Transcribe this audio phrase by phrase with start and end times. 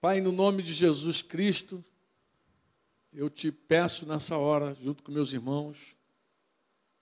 [0.00, 1.84] Pai, no nome de Jesus Cristo,
[3.12, 5.94] eu te peço nessa hora, junto com meus irmãos,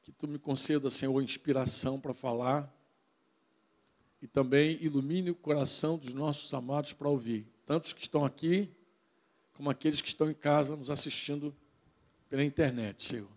[0.03, 2.75] que tu me conceda, Senhor, inspiração para falar
[4.21, 8.69] e também ilumine o coração dos nossos amados para ouvir, tantos que estão aqui,
[9.53, 11.55] como aqueles que estão em casa nos assistindo
[12.29, 13.31] pela internet, Senhor.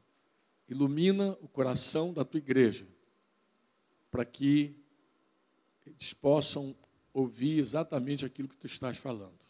[0.68, 2.88] Ilumina o coração da tua igreja,
[4.10, 4.76] para que
[5.86, 6.76] eles possam
[7.14, 9.41] ouvir exatamente aquilo que tu estás falando.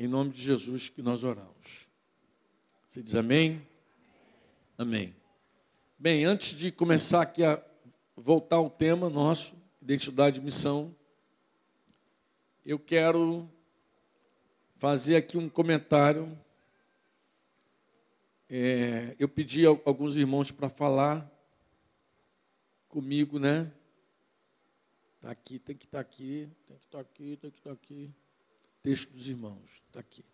[0.00, 1.88] Em nome de Jesus que nós oramos.
[2.86, 3.66] Você diz amém?
[4.78, 5.12] Amém.
[5.98, 7.60] Bem, antes de começar aqui a
[8.14, 10.94] voltar ao tema nosso, identidade e missão,
[12.64, 13.50] eu quero
[14.76, 16.38] fazer aqui um comentário.
[18.48, 21.28] É, eu pedi a alguns irmãos para falar
[22.86, 23.68] comigo, né?
[25.16, 27.70] Está aqui, tem que estar tá aqui, tem que estar tá aqui, tem que estar
[27.70, 28.14] tá aqui.
[28.82, 30.24] Texto dos irmãos, está aqui.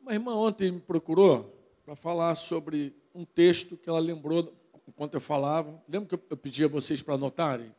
[0.00, 4.54] Uma irmã ontem me procurou para falar sobre um texto que ela lembrou
[4.86, 5.82] enquanto eu falava.
[5.88, 7.74] Lembra que eu pedi a vocês para anotarem?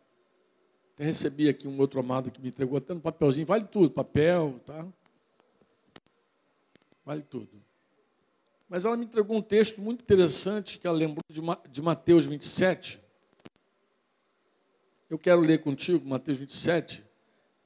[0.94, 3.46] Até recebi aqui um outro amado que me entregou até no papelzinho.
[3.46, 4.88] Vale tudo, papel, tá?
[7.06, 7.50] Vale tudo.
[8.68, 11.22] Mas ela me entregou um texto muito interessante que ela lembrou
[11.70, 13.05] de Mateus 27.
[15.10, 17.04] Eu quero ler contigo Mateus 27.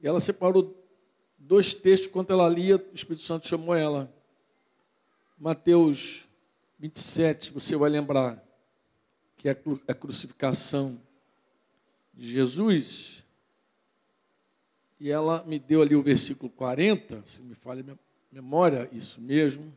[0.00, 0.76] E ela separou
[1.38, 4.12] dois textos, quando ela lia, o Espírito Santo chamou ela.
[5.38, 6.28] Mateus
[6.78, 8.44] 27, você vai lembrar
[9.36, 9.56] que é
[9.88, 11.00] a crucificação
[12.12, 13.24] de Jesus.
[14.98, 17.96] E ela me deu ali o versículo 40, se me falha a
[18.30, 19.72] memória, isso mesmo.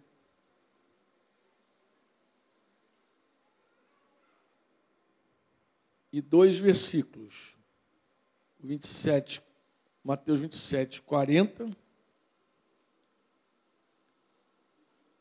[6.13, 7.57] E dois versículos,
[8.61, 9.41] 27,
[10.03, 11.83] Mateus 27, 40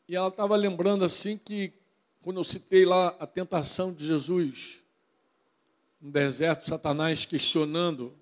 [0.07, 1.73] E ela estava lembrando assim que,
[2.21, 4.83] quando eu citei lá a tentação de Jesus
[5.99, 8.13] no deserto, Satanás questionando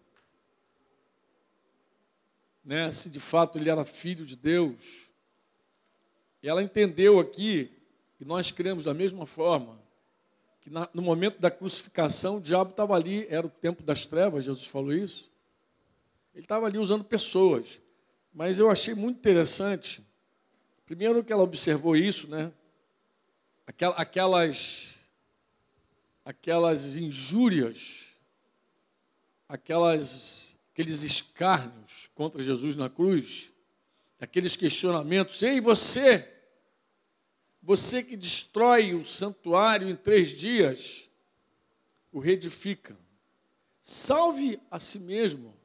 [2.64, 5.12] né, se de fato ele era filho de Deus.
[6.44, 7.72] E ela entendeu aqui,
[8.20, 9.81] e nós cremos da mesma forma,
[10.62, 14.46] que na, no momento da crucificação o diabo estava ali, era o tempo das trevas,
[14.46, 15.30] Jesus falou isso.
[16.34, 17.82] Ele estava ali usando pessoas.
[18.34, 20.02] Mas eu achei muito interessante
[20.92, 22.52] Primeiro que ela observou isso, né?
[23.96, 24.98] Aquelas,
[26.26, 28.20] aquelas injúrias,
[29.48, 33.54] aquelas, aqueles escárnios contra Jesus na cruz,
[34.20, 35.42] aqueles questionamentos.
[35.42, 36.30] Ei, você,
[37.62, 41.10] você que destrói o santuário em três dias,
[42.12, 42.98] o reedifica.
[43.82, 45.56] Salve a si mesmo,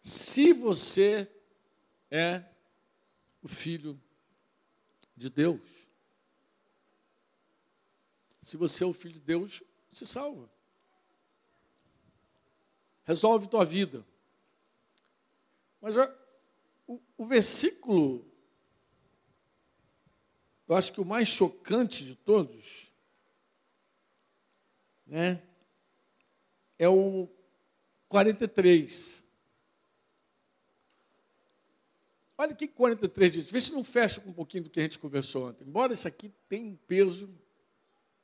[0.00, 1.30] se você
[2.10, 2.44] é
[3.42, 4.00] o filho
[5.16, 5.90] de Deus.
[8.40, 9.62] Se você é o filho de Deus,
[9.92, 10.50] se salva.
[13.04, 14.04] Resolve tua vida.
[15.80, 15.94] Mas
[16.86, 18.24] o, o versículo,
[20.68, 22.92] eu acho que o mais chocante de todos,
[25.06, 25.42] né,
[26.78, 27.28] é o
[28.08, 29.22] 43.
[32.38, 33.50] Olha o que 43 diz.
[33.50, 35.64] Vê se não fecha com um pouquinho do que a gente conversou ontem.
[35.64, 37.32] Embora isso aqui tenha um peso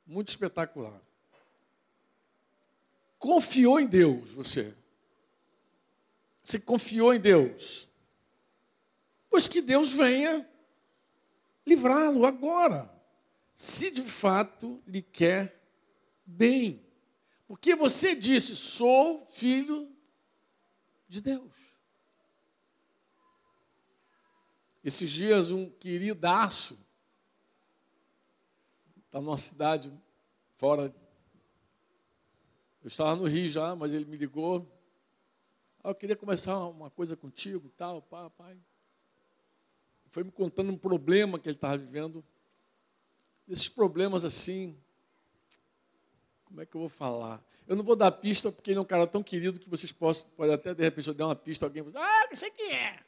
[0.05, 0.99] muito espetacular.
[3.17, 4.73] Confiou em Deus, você.
[6.43, 7.87] Você confiou em Deus.
[9.29, 10.48] Pois que Deus venha
[11.69, 12.89] livrá-lo agora.
[13.53, 15.61] Se de fato lhe quer
[16.25, 16.83] bem.
[17.47, 19.91] Porque você disse: sou filho
[21.07, 21.69] de Deus.
[24.83, 26.79] Esses dias, um queridaço,
[29.05, 29.91] está numa cidade
[30.55, 30.93] fora.
[32.81, 34.65] Eu estava no Rio já, mas ele me ligou.
[35.83, 38.57] Ah, eu queria começar uma coisa contigo, tal, pai, pai.
[40.09, 42.23] Foi me contando um problema que ele estava vivendo.
[43.47, 44.77] Esses problemas assim,
[46.45, 47.43] como é que eu vou falar?
[47.67, 50.27] Eu não vou dar pista porque ele é um cara tão querido que vocês possam,
[50.35, 52.73] pode até de repente eu der uma pista, alguém vai dizer, ah, não sei quem
[52.73, 52.99] é.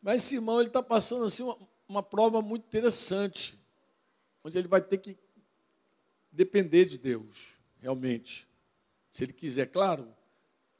[0.00, 1.58] Mas esse irmão ele está passando assim uma,
[1.88, 3.58] uma prova muito interessante,
[4.44, 5.16] onde ele vai ter que
[6.30, 8.46] depender de Deus, realmente.
[9.10, 10.14] Se ele quiser, claro,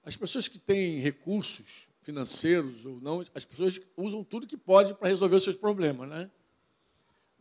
[0.05, 5.09] as pessoas que têm recursos financeiros ou não, as pessoas usam tudo que pode para
[5.09, 6.31] resolver os seus problemas, né?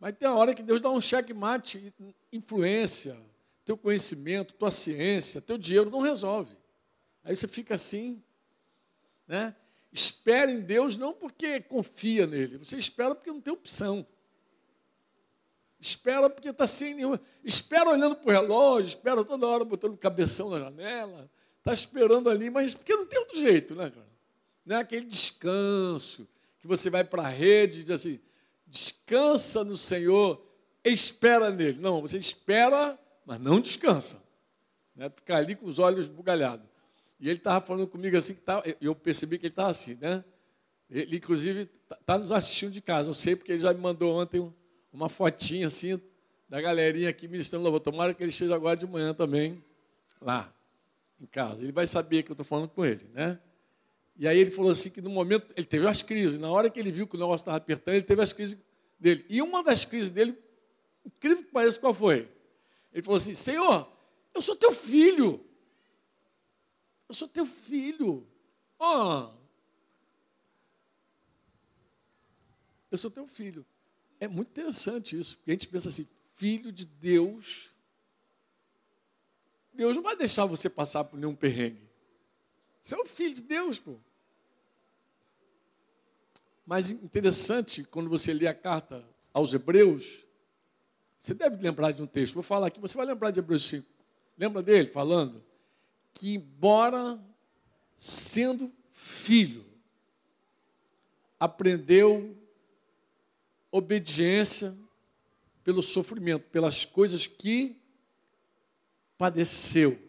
[0.00, 1.92] Mas tem a hora que Deus dá um cheque mate,
[2.32, 3.20] influência,
[3.64, 6.56] teu conhecimento, tua ciência, teu dinheiro não resolve.
[7.22, 8.22] Aí você fica assim,
[9.26, 9.54] né?
[9.92, 14.06] Espera em Deus não porque confia nele, você espera porque não tem opção.
[15.78, 17.20] Espera porque está sem nenhuma.
[17.44, 22.30] Espera olhando para o relógio, espera toda hora botando o cabeção na janela, está esperando
[22.30, 24.13] ali, mas porque não tem outro jeito, né, cara?
[24.64, 26.28] Não é aquele descanso
[26.60, 28.20] que você vai para a rede e diz assim:
[28.66, 30.44] descansa no Senhor,
[30.84, 31.78] espera nele.
[31.80, 34.22] Não, você espera, mas não descansa.
[34.94, 35.10] Né?
[35.10, 36.66] Ficar ali com os olhos bugalhados.
[37.20, 40.24] E ele estava falando comigo assim, que tá, eu percebi que ele estava assim, né?
[40.90, 43.08] Ele, inclusive, está tá nos assistindo de casa.
[43.08, 44.52] Eu sei porque ele já me mandou ontem um
[44.94, 46.00] uma fotinha assim
[46.48, 47.80] da galerinha aqui ministrando louvor.
[47.80, 49.62] Tomara que ele esteja agora de manhã também
[50.20, 50.54] lá
[51.20, 51.62] em casa.
[51.62, 53.40] Ele vai saber que eu estou falando com ele, né?
[54.16, 56.38] E aí ele falou assim que no momento ele teve as crises.
[56.38, 58.56] Na hora que ele viu que o negócio estava apertando, ele teve as crises
[58.98, 59.24] dele.
[59.28, 60.36] E uma das crises dele,
[61.04, 62.28] incrível que pareça, qual foi?
[62.92, 63.90] Ele falou assim: Senhor,
[64.32, 65.44] eu sou teu filho.
[67.08, 68.26] Eu sou teu filho.
[68.78, 69.30] Oh,
[72.94, 73.66] eu sou teu filho.
[74.20, 77.72] É muito interessante isso, porque a gente pensa assim, filho de Deus.
[79.72, 81.83] Deus não vai deixar você passar por nenhum perrengue.
[82.84, 83.96] Você é o filho de Deus, pô.
[86.66, 89.02] Mas interessante, quando você lê a carta
[89.32, 90.26] aos Hebreus,
[91.18, 92.34] você deve lembrar de um texto.
[92.34, 93.88] Vou falar aqui, você vai lembrar de Hebreus 5.
[94.36, 95.42] Lembra dele falando
[96.12, 97.18] que, embora
[97.96, 99.64] sendo filho,
[101.40, 102.36] aprendeu
[103.72, 104.76] obediência
[105.64, 107.80] pelo sofrimento, pelas coisas que
[109.16, 110.03] padeceu.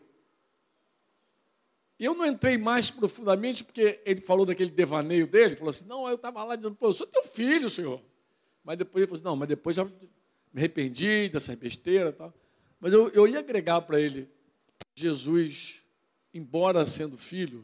[1.98, 6.08] E eu não entrei mais profundamente, porque ele falou daquele devaneio dele, falou assim, não,
[6.08, 8.02] eu estava lá dizendo, pô, eu sou teu filho, senhor.
[8.64, 9.94] Mas depois ele falou assim, não, mas depois já me
[10.58, 12.34] arrependi dessa besteira e tal.
[12.80, 14.30] Mas eu, eu ia agregar para ele,
[14.94, 15.86] Jesus,
[16.34, 17.64] embora sendo filho,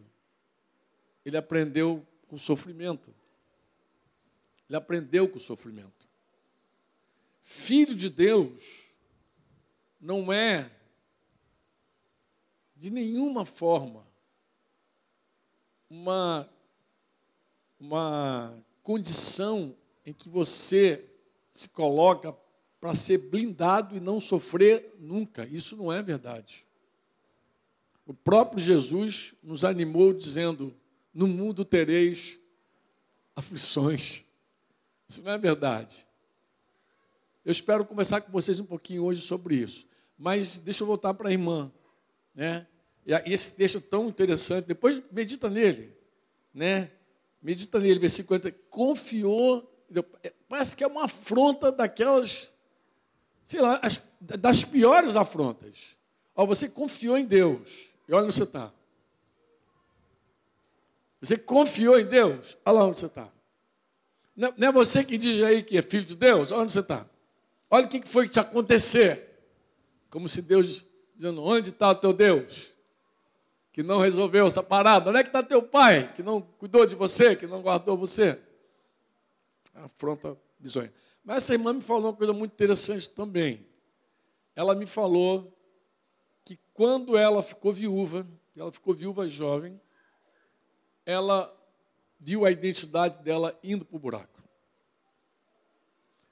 [1.26, 3.14] ele aprendeu com sofrimento.
[4.70, 6.08] Ele aprendeu com sofrimento.
[7.44, 8.94] Filho de Deus
[10.00, 10.72] não é,
[12.76, 14.08] de nenhuma forma,
[15.92, 16.50] uma,
[17.78, 21.04] uma condição em que você
[21.50, 22.34] se coloca
[22.80, 25.46] para ser blindado e não sofrer nunca.
[25.46, 26.66] Isso não é verdade.
[28.06, 30.74] O próprio Jesus nos animou dizendo:
[31.14, 32.40] No mundo tereis
[33.36, 34.24] aflições.
[35.10, 36.08] Isso não é verdade.
[37.44, 39.86] Eu espero conversar com vocês um pouquinho hoje sobre isso.
[40.18, 41.70] Mas deixa eu voltar para a irmã.
[42.34, 42.66] Né?
[43.06, 45.96] E esse texto tão interessante, depois medita nele.
[46.54, 46.92] Né?
[47.42, 48.58] Medita nele, versículo 50.
[48.70, 49.72] Confiou,
[50.24, 52.54] é, parece que é uma afronta daquelas,
[53.44, 55.98] sei lá, as, das piores afrontas.
[56.36, 57.90] Ó, você confiou em Deus.
[58.08, 58.72] E olha onde você está.
[61.20, 62.58] Você confiou em Deus?
[62.66, 63.32] Olha lá onde você está.
[64.36, 66.52] Não, é você que diz aí que é filho de Deus?
[66.52, 67.06] Onde você está?
[67.70, 69.30] Olha o que foi que te acontecer.
[70.10, 72.71] Como se Deus dizendo, onde está o teu Deus?
[73.72, 75.10] Que não resolveu essa parada.
[75.10, 76.12] Onde é que está teu pai?
[76.14, 78.40] Que não cuidou de você, que não guardou você?
[79.74, 80.94] Afronta bizonha.
[81.24, 83.66] Mas essa irmã me falou uma coisa muito interessante também.
[84.56, 85.58] Ela me falou
[86.44, 89.80] que quando ela ficou viúva, ela ficou viúva jovem,
[91.06, 91.56] ela
[92.20, 94.42] viu a identidade dela indo para o buraco.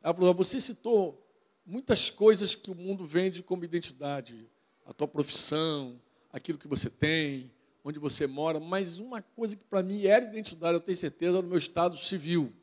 [0.01, 1.25] Ela falou: Você citou
[1.65, 4.50] muitas coisas que o mundo vende como identidade,
[4.86, 6.00] a tua profissão,
[6.31, 7.51] aquilo que você tem,
[7.83, 11.48] onde você mora, mas uma coisa que para mim era identidade, eu tenho certeza, no
[11.48, 12.53] meu estado civil.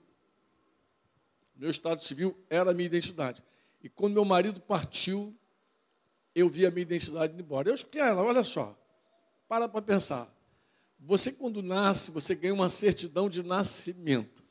[1.57, 3.43] Meu estado civil era a minha identidade.
[3.83, 5.35] E quando meu marido partiu,
[6.35, 7.69] eu vi a minha identidade indo embora.
[7.69, 8.79] Eu expliquei ela, olha só,
[9.49, 10.33] para para pensar.
[10.99, 14.43] Você, quando nasce, você ganha uma certidão de nascimento.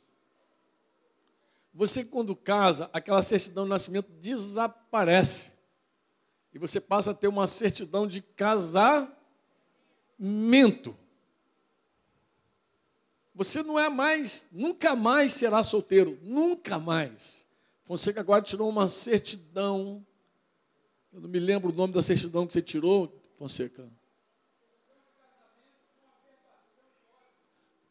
[1.73, 5.54] Você, quando casa, aquela certidão de nascimento desaparece.
[6.55, 9.17] E você passa a ter uma certidão de casamento.
[13.33, 17.45] Você não é mais, nunca mais será solteiro, nunca mais.
[17.83, 20.07] Fonseca agora tirou uma certidão.
[21.11, 23.85] Eu não me lembro o nome da certidão que você tirou, Fonseca.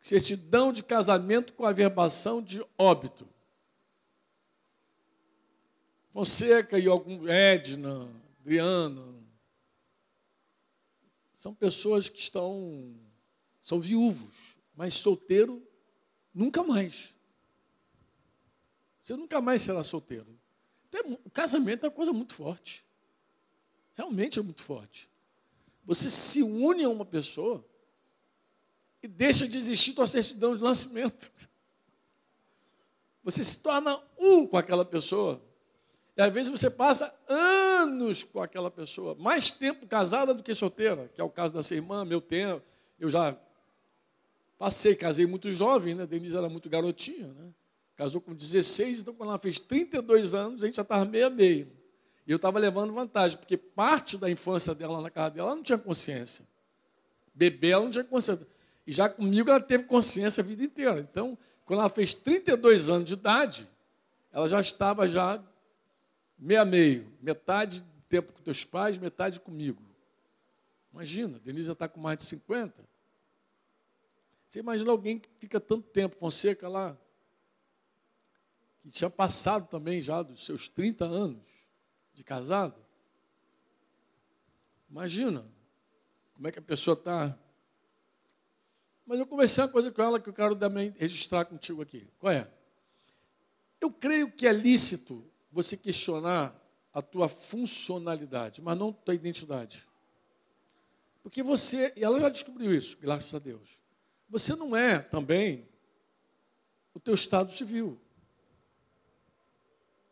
[0.01, 3.29] certidão de casamento com averbação de óbito.
[6.13, 8.09] Fonseca e algum Edna,
[8.45, 9.25] Adriana,
[11.33, 12.95] são pessoas que estão
[13.63, 15.67] são viúvos, mas solteiro
[16.35, 17.17] nunca mais.
[19.01, 20.39] Você nunca mais será solteiro.
[20.91, 22.85] Então, o casamento é uma coisa muito forte.
[23.95, 25.09] Realmente é muito forte.
[25.87, 27.67] Você se une a uma pessoa
[29.03, 31.33] e deixa de existir tua certidão de nascimento.
[33.23, 35.43] Você se torna um com aquela pessoa.
[36.17, 41.11] E às vezes você passa anos com aquela pessoa, mais tempo casada do que solteira,
[41.13, 42.63] que é o caso dessa irmã, meu tempo.
[42.99, 43.37] Eu já
[44.57, 46.07] passei, casei muito jovem, né?
[46.07, 47.53] Denise era muito garotinha, né?
[47.97, 51.31] Casou com 16, então quando ela fez 32 anos, a gente já estava meio a
[51.31, 51.71] meio.
[52.27, 55.63] E eu estava levando vantagem, porque parte da infância dela na casa dela, ela não
[55.63, 56.47] tinha consciência.
[57.35, 58.47] Bebê, ela não tinha consciência.
[58.87, 61.01] E já comigo ela teve consciência a vida inteira.
[61.01, 63.69] Então, quando ela fez 32 anos de idade,
[64.33, 65.43] ela já estava já
[66.39, 69.83] meio a meio, metade do tempo com teus pais, metade comigo.
[70.93, 72.85] Imagina, Denise já está com mais de 50.
[74.49, 76.97] Você imagina alguém que fica tanto tempo, Fonseca lá,
[78.81, 81.69] que tinha passado também já dos seus 30 anos
[82.13, 82.81] de casado.
[84.89, 85.45] Imagina
[86.35, 87.37] como é que a pessoa está.
[89.05, 92.09] Mas eu conversei uma coisa com ela que eu quero também registrar contigo aqui.
[92.19, 92.49] Qual é?
[93.81, 96.61] Eu creio que é lícito você questionar
[96.93, 99.87] a tua funcionalidade, mas não a tua identidade.
[101.23, 103.81] Porque você, e ela já descobriu isso, graças a Deus.
[104.29, 105.67] Você não é também
[106.93, 107.99] o teu estado civil.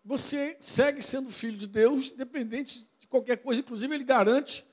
[0.04, 3.60] Você segue sendo filho de Deus, independente de qualquer coisa.
[3.60, 4.66] Inclusive, ele garante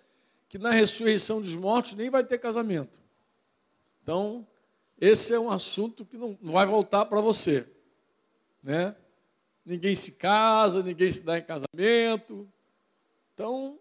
[0.47, 2.99] que na ressurreição dos mortos nem vai ter casamento.
[4.01, 4.47] Então,
[4.99, 7.67] esse é um assunto que não, vai voltar para você.
[8.63, 8.95] Né?
[9.65, 12.47] Ninguém se casa, ninguém se dá em casamento.
[13.33, 13.79] Então,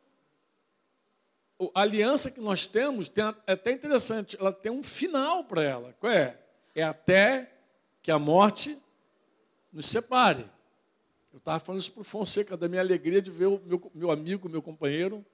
[1.74, 5.92] a aliança que nós temos tem, é até interessante, ela tem um final para ela.
[5.98, 6.38] Qual é?
[6.74, 7.52] É até
[8.02, 8.78] que a morte
[9.72, 10.48] nos separe.
[11.32, 14.10] Eu estava falando isso para o Fonseca, da minha alegria de ver o meu, meu
[14.10, 15.24] amigo, meu companheiro,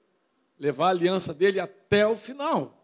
[0.59, 2.81] levar a aliança dele até o final.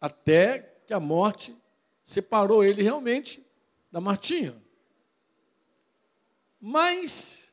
[0.00, 1.56] Até que a morte
[2.04, 3.44] separou ele realmente
[3.90, 4.54] da Martinha.
[6.66, 7.52] Mas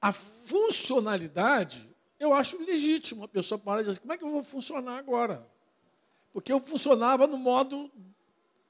[0.00, 3.24] a funcionalidade, eu acho legítimo.
[3.24, 5.44] A pessoa para e diz: como é que eu vou funcionar agora?
[6.32, 7.90] Porque eu funcionava no modo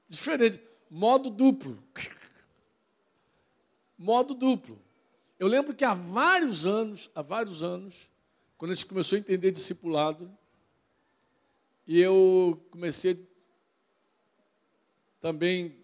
[0.09, 0.59] diferente
[0.89, 1.77] modo duplo.
[3.95, 4.81] modo duplo.
[5.37, 8.09] Eu lembro que há vários anos, há vários anos,
[8.57, 10.35] quando a gente começou a entender discipulado,
[11.85, 13.23] e eu comecei
[15.21, 15.77] também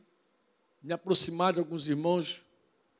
[0.81, 2.46] me aproximar de alguns irmãos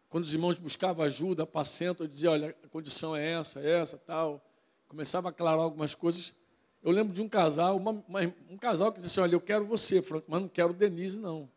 [0.10, 3.98] quando os irmãos buscavam ajuda, apacento, eu dizia, olha, a condição é essa, é essa,
[3.98, 4.44] tal.
[4.88, 6.34] Começava a aclarar algumas coisas.
[6.82, 10.02] Eu lembro de um casal, uma, uma, um casal que disse, olha, eu quero você,
[10.02, 11.50] Franco, mas não quero Denise, não.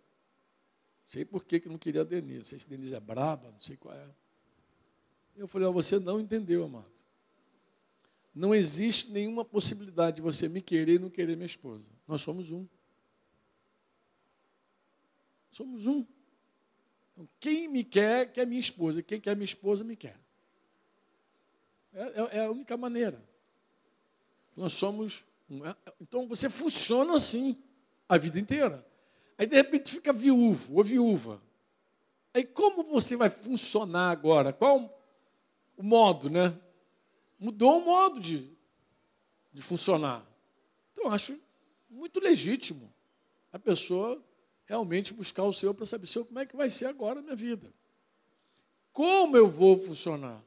[1.07, 2.39] Sei por que, que não queria Denise.
[2.39, 4.09] Não sei se Denise é braba, não sei qual é.
[5.37, 6.91] Eu falei, oh, você não entendeu, amado.
[8.35, 11.85] Não existe nenhuma possibilidade de você me querer e não querer minha esposa.
[12.07, 12.67] Nós somos um.
[15.53, 16.05] Somos um.
[17.39, 19.03] Quem me quer, quer minha esposa.
[19.03, 20.19] Quem quer minha esposa, me quer.
[21.93, 23.23] É, é, é a única maneira.
[24.57, 25.27] Nós somos.
[25.65, 27.61] É, então você funciona assim
[28.09, 28.87] a vida inteira.
[29.37, 31.41] Aí de repente fica viúvo ou viúva.
[32.33, 34.53] Aí como você vai funcionar agora?
[34.53, 35.03] Qual
[35.77, 36.57] o modo, né?
[37.39, 38.49] Mudou o modo de,
[39.53, 40.25] de funcionar.
[40.93, 41.41] Então acho
[41.89, 42.93] muito legítimo
[43.53, 44.23] a pessoa
[44.71, 47.35] realmente buscar o Senhor para saber, Senhor, como é que vai ser agora a minha
[47.35, 47.75] vida?
[48.93, 50.41] Como eu vou funcionar?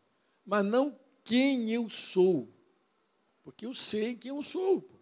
[0.45, 2.47] Mas não quem eu sou.
[3.43, 4.81] Porque eu sei quem eu sou.
[4.81, 4.95] Pô.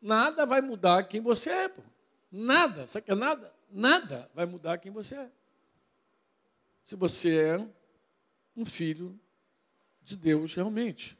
[0.00, 1.68] Nada vai mudar quem você é.
[1.68, 1.82] Pô.
[2.30, 2.86] Nada.
[2.86, 3.52] Sabe que é nada?
[3.70, 5.30] Nada vai mudar quem você é.
[6.82, 7.68] Se você é
[8.56, 9.20] um filho
[10.02, 11.18] de Deus realmente.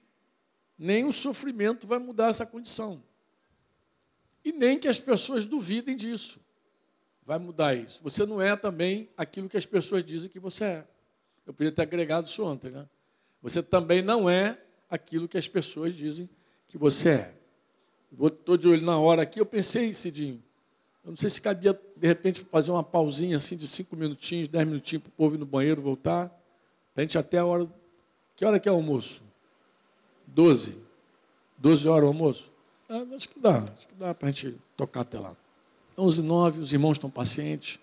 [0.79, 3.05] Nem o sofrimento vai mudar essa condição.
[4.43, 6.41] E nem que as pessoas duvidem disso
[7.27, 8.01] vai mudar isso.
[8.03, 10.87] Você não é também aquilo que as pessoas dizem que você é.
[11.47, 12.89] Eu podia ter agregado isso ontem, né?
[13.43, 16.29] Você também não é aquilo que as pessoas dizem
[16.69, 17.35] que você é.
[18.13, 20.43] Estou de olho na hora aqui, eu pensei, Cidinho,
[21.05, 24.67] eu não sei se cabia, de repente, fazer uma pausinha assim de cinco minutinhos, dez
[24.67, 26.31] minutinhos para o povo ir no banheiro voltar,
[26.95, 27.69] a gente até a hora.
[28.37, 29.23] Que hora que é o almoço?
[30.27, 30.79] Doze.
[31.59, 32.53] Doze horas o almoço?
[32.89, 35.37] Ah, acho que dá, acho que dá para a gente tocar até lá.
[35.97, 37.79] 11, 9, os irmãos estão pacientes.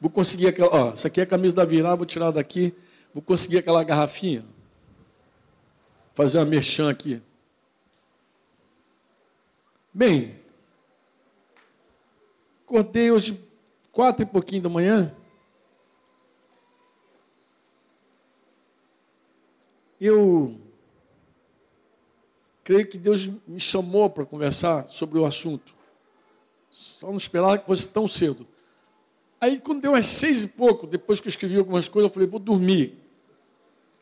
[0.00, 2.74] Vou conseguir aquela, ó, essa aqui é a camisa da Virá, vou tirar daqui.
[3.14, 4.44] Vou conseguir aquela garrafinha.
[6.14, 7.22] Fazer uma merchan aqui.
[9.92, 10.34] Bem,
[12.64, 13.38] acordei hoje
[13.90, 15.14] quatro e pouquinho da manhã.
[20.00, 20.58] Eu
[22.64, 25.71] creio que Deus me chamou para conversar sobre o assunto.
[26.72, 28.46] Só não esperava que fosse tão cedo.
[29.38, 32.26] Aí, quando deu às seis e pouco, depois que eu escrevi algumas coisas, eu falei,
[32.26, 32.98] vou dormir.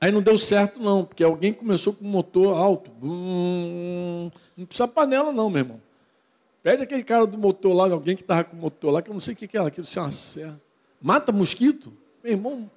[0.01, 2.93] Aí não deu certo, não, porque alguém começou com o motor alto.
[3.03, 4.31] Não
[4.67, 5.83] precisa panela, não, meu irmão.
[6.63, 9.15] Pede aquele cara do motor lá, alguém que estava com o motor lá, que eu
[9.15, 10.61] não sei o que é aquilo, se é uma serra.
[11.03, 11.93] Mata mosquito?
[12.23, 12.71] Meu irmão,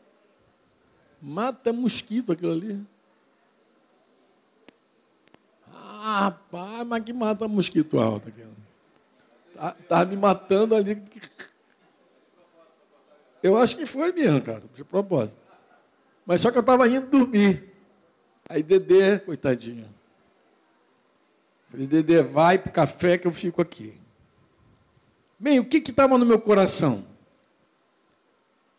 [1.21, 2.81] mata mosquito aquilo ali.
[5.71, 8.52] Ah, rapaz, mas que mata mosquito alto aquilo.
[9.55, 11.01] Tá, tá me matando ali.
[13.41, 15.41] Eu acho que foi mesmo, cara, de propósito.
[16.25, 17.71] Mas só que eu estava indo dormir.
[18.47, 19.87] Aí Dedê, coitadinho.
[21.69, 23.99] Falei, Dedê, vai para o café que eu fico aqui.
[25.39, 27.05] Bem, o que estava no meu coração?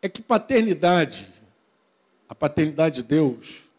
[0.00, 1.28] É que paternidade,
[2.28, 3.70] a paternidade de Deus,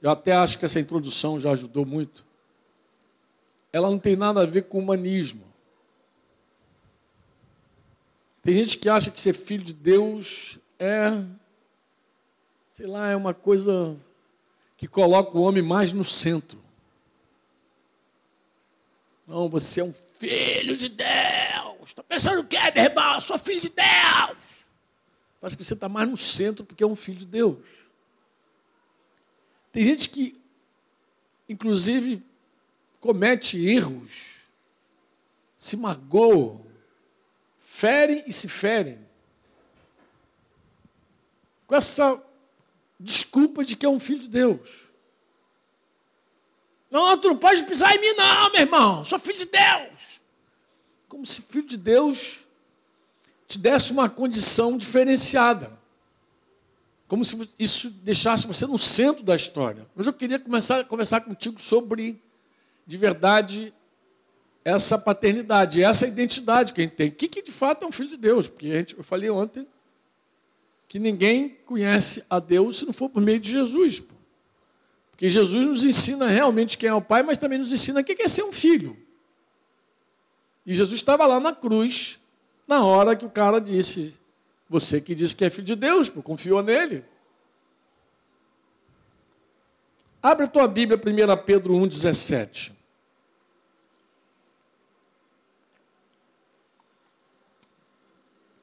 [0.00, 2.24] eu até acho que essa introdução já ajudou muito,
[3.72, 5.51] ela não tem nada a ver com humanismo.
[8.42, 11.24] Tem gente que acha que ser filho de Deus é,
[12.72, 13.96] sei lá, é uma coisa
[14.76, 16.60] que coloca o homem mais no centro.
[19.28, 21.08] Não, você é um filho de Deus.
[21.84, 23.14] Está pensando o quê, meu irmão?
[23.14, 24.66] Eu sou filho de Deus.
[25.40, 27.64] Parece que você está mais no centro porque é um filho de Deus.
[29.70, 30.36] Tem gente que,
[31.48, 32.20] inclusive,
[33.00, 34.42] comete erros,
[35.56, 36.60] se magoa,
[37.82, 38.96] ferem e se ferem.
[41.66, 42.22] Com essa
[43.00, 44.88] desculpa de que é um filho de Deus.
[46.88, 49.04] Não, tu não pode pisar em mim, não, meu irmão.
[49.04, 50.20] Sou filho de Deus.
[51.08, 52.46] Como se filho de Deus
[53.48, 55.76] te desse uma condição diferenciada.
[57.08, 59.88] Como se isso deixasse você no centro da história.
[59.96, 62.22] Mas eu queria começar a conversar contigo sobre,
[62.86, 63.74] de verdade,
[64.64, 67.08] essa paternidade, essa identidade que a gente tem.
[67.08, 68.46] O que, que de fato é um filho de Deus?
[68.46, 69.66] Porque a gente, eu falei ontem
[70.88, 74.02] que ninguém conhece a Deus se não for por meio de Jesus.
[75.10, 78.20] Porque Jesus nos ensina realmente quem é o Pai, mas também nos ensina o que
[78.22, 78.96] é ser um filho.
[80.64, 82.20] E Jesus estava lá na cruz,
[82.68, 84.20] na hora que o cara disse:
[84.68, 87.04] Você que disse que é filho de Deus, pô, confiou nele.
[90.22, 92.81] Abre a tua Bíblia, 1 Pedro 1,17.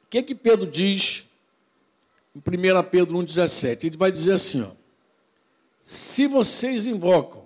[0.09, 1.27] Que, que Pedro diz
[2.35, 3.83] em 1 Pedro 1,17?
[3.85, 4.71] Ele vai dizer assim: ó,
[5.79, 7.45] se vocês invocam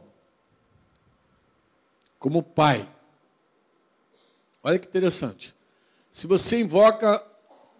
[2.18, 2.90] como Pai,
[4.64, 5.54] olha que interessante.
[6.10, 7.22] Se você invoca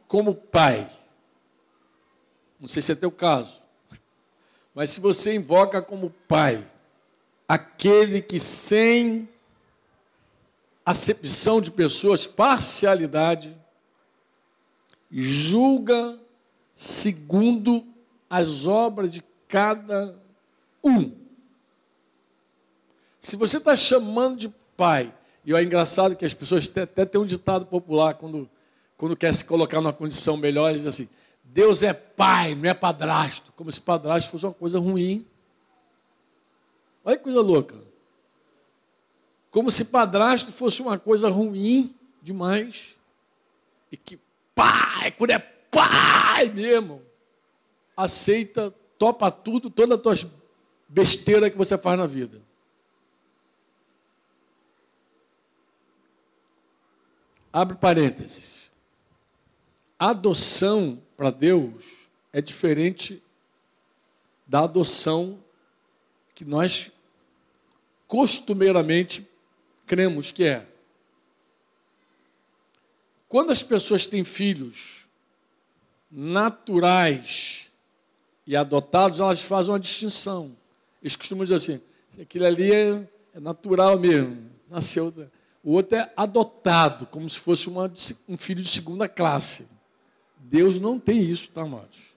[0.08, 0.90] como Pai,
[2.60, 3.62] não sei se é teu caso,
[4.76, 6.70] mas se você invoca como Pai,
[7.48, 9.30] aquele que sem
[10.86, 13.63] acepção de pessoas, parcialidade,
[15.22, 16.20] julga
[16.74, 17.86] segundo
[18.30, 20.20] as obras de cada
[20.84, 21.12] um.
[23.20, 25.14] Se você está chamando de pai,
[25.46, 28.50] e é engraçado que as pessoas até têm um ditado popular quando,
[28.98, 31.08] quando quer se colocar numa condição melhor, diz assim:
[31.44, 33.52] Deus é pai, não é padrasto.
[33.56, 35.26] Como se padrasto fosse uma coisa ruim.
[37.06, 37.76] Olha que coisa louca.
[39.52, 42.96] Como se padrasto fosse uma coisa ruim demais.
[43.92, 44.18] E que
[44.56, 47.02] pai, quando é pai mesmo,
[47.96, 50.28] aceita, topa tudo, todas as tuas
[50.88, 52.42] besteiras que você faz na vida.
[57.52, 58.72] Abre parênteses.
[60.00, 63.22] adoção para Deus é diferente
[64.48, 65.40] da adoção
[66.34, 66.92] que nós
[68.08, 69.28] costumeiramente
[69.86, 70.68] cremos que é.
[73.34, 75.08] Quando as pessoas têm filhos
[76.12, 77.72] naturais
[78.46, 80.56] e adotados, elas fazem uma distinção.
[81.02, 81.82] Eles costumam dizer assim:
[82.22, 85.12] aquilo ali é, é natural mesmo, nasceu.
[85.64, 87.92] O outro é adotado, como se fosse uma,
[88.30, 89.68] um filho de segunda classe.
[90.38, 92.14] Deus não tem isso, tá, amados?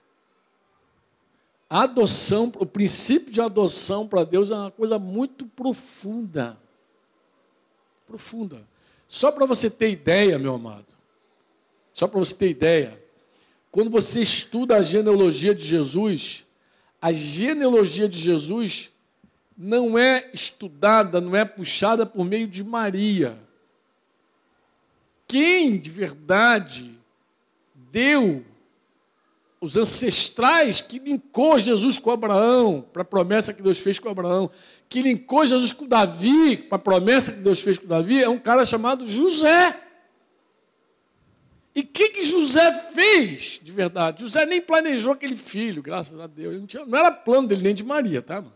[1.67, 6.55] Adoção, o princípio de adoção para Deus é uma coisa muito profunda.
[8.05, 8.61] Profunda.
[9.07, 10.96] Só para você ter ideia, meu amado,
[11.97, 13.03] só para você ter ideia,
[13.71, 16.45] quando você estuda a genealogia de Jesus,
[17.01, 18.91] a genealogia de Jesus
[19.57, 23.35] não é estudada, não é puxada por meio de Maria.
[25.27, 26.95] Quem de verdade
[27.73, 28.45] deu
[29.59, 34.51] os ancestrais que linkou Jesus com Abraão, para a promessa que Deus fez com Abraão,
[34.87, 38.37] que linkou Jesus com Davi, para a promessa que Deus fez com Davi, é um
[38.37, 39.85] cara chamado José.
[41.77, 44.23] E o que, que José fez de verdade?
[44.23, 46.59] José nem planejou aquele filho, graças a Deus.
[46.59, 48.53] Não, tinha, não era plano dele nem de Maria, tá, mano?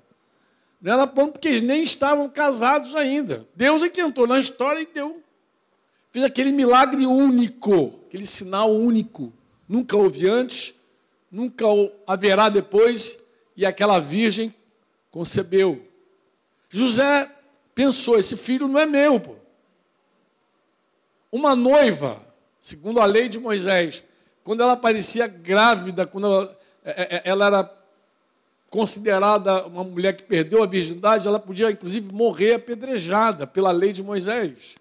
[0.82, 3.48] Não era plano porque eles nem estavam casados ainda.
[3.56, 5.22] Deus é que entrou na história e deu.
[6.12, 9.32] Fez aquele milagre único, aquele sinal único.
[9.70, 10.74] Nunca houve antes,
[11.32, 11.66] nunca
[12.08, 13.20] haverá depois,
[13.56, 14.52] e aquela virgem
[15.12, 15.86] concebeu.
[16.72, 17.32] José
[17.76, 19.20] pensou: esse filho não é meu.
[19.20, 19.36] Pô.
[21.32, 22.31] Uma noiva,
[22.62, 24.04] segundo a lei de Moisés,
[24.44, 27.78] quando ela parecia grávida, quando ela, é, é, ela era
[28.70, 34.04] considerada uma mulher que perdeu a virgindade, ela podia inclusive morrer apedrejada pela lei de
[34.04, 34.76] Moisés,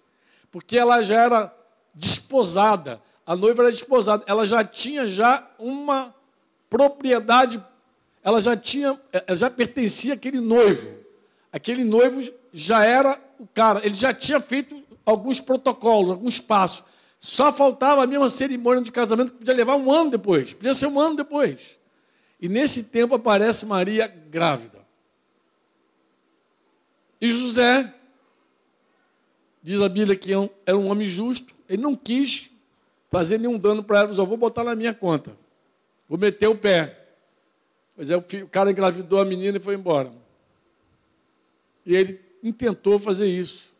[0.51, 1.53] porque ela já era
[1.93, 3.01] desposada.
[3.25, 6.13] A noiva era desposada, ela já tinha já uma
[6.69, 7.61] propriedade,
[8.23, 11.01] ela já tinha, ela já pertencia àquele noivo.
[11.51, 16.90] Aquele noivo já era o cara, ele já tinha feito alguns protocolos, alguns passos.
[17.23, 20.87] Só faltava a mesma cerimônia de casamento que podia levar um ano depois, podia ser
[20.87, 21.79] um ano depois.
[22.41, 24.79] E nesse tempo aparece Maria grávida.
[27.21, 27.93] E José,
[29.61, 32.49] diz a Bíblia que é era um homem justo, ele não quis
[33.11, 35.37] fazer nenhum dano para ela, só vou botar na minha conta.
[36.09, 37.05] Vou meter o pé.
[37.95, 40.11] Pois é, o, cara engravidou a menina e foi embora.
[41.85, 43.71] E ele intentou fazer isso.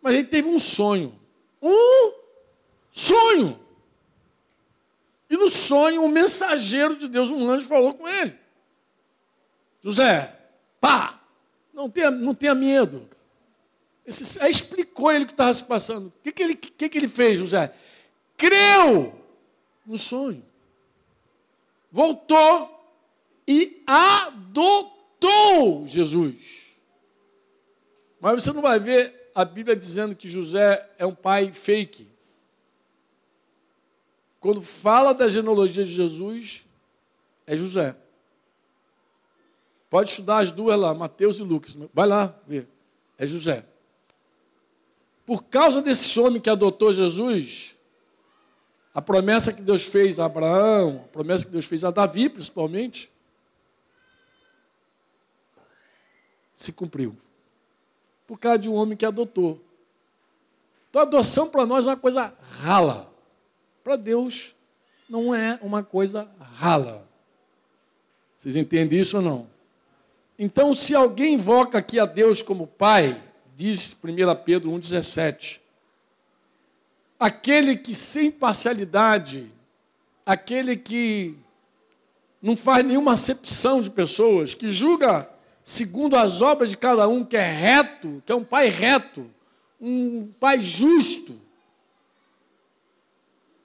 [0.00, 1.18] Mas ele teve um sonho.
[1.60, 2.19] Um
[3.00, 3.58] sonho.
[5.28, 8.36] E no sonho, um mensageiro de Deus, um anjo, falou com ele:
[9.80, 10.36] José,
[10.80, 11.20] pá,
[11.72, 13.08] não tenha, não tenha medo.
[14.04, 16.08] Esse, aí explicou ele o que estava se passando.
[16.08, 17.72] O que, que, ele, que, que ele fez, José?
[18.36, 19.14] Creu
[19.86, 20.50] no sonho
[21.90, 22.78] voltou
[23.46, 26.36] e adotou Jesus.
[28.20, 32.06] Mas você não vai ver a Bíblia dizendo que José é um pai fake.
[34.40, 36.66] Quando fala da genealogia de Jesus,
[37.46, 37.94] é José.
[39.90, 41.76] Pode estudar as duas lá, Mateus e Lucas.
[41.92, 42.66] Vai lá ver.
[43.18, 43.66] É José.
[45.26, 47.76] Por causa desse homem que adotou Jesus,
[48.94, 53.12] a promessa que Deus fez a Abraão, a promessa que Deus fez a Davi, principalmente,
[56.54, 57.16] se cumpriu.
[58.26, 59.60] Por causa de um homem que adotou.
[60.88, 63.09] Então, a adoção para nós é uma coisa rala.
[63.82, 64.54] Para Deus,
[65.08, 67.06] não é uma coisa rala.
[68.36, 69.46] Vocês entendem isso ou não?
[70.38, 73.22] Então, se alguém invoca aqui a Deus como Pai,
[73.54, 75.60] diz 1 Pedro 1,17,
[77.18, 79.52] aquele que sem parcialidade,
[80.24, 81.36] aquele que
[82.40, 85.28] não faz nenhuma acepção de pessoas, que julga
[85.62, 89.30] segundo as obras de cada um, que é reto, que é um pai reto,
[89.78, 91.34] um pai justo.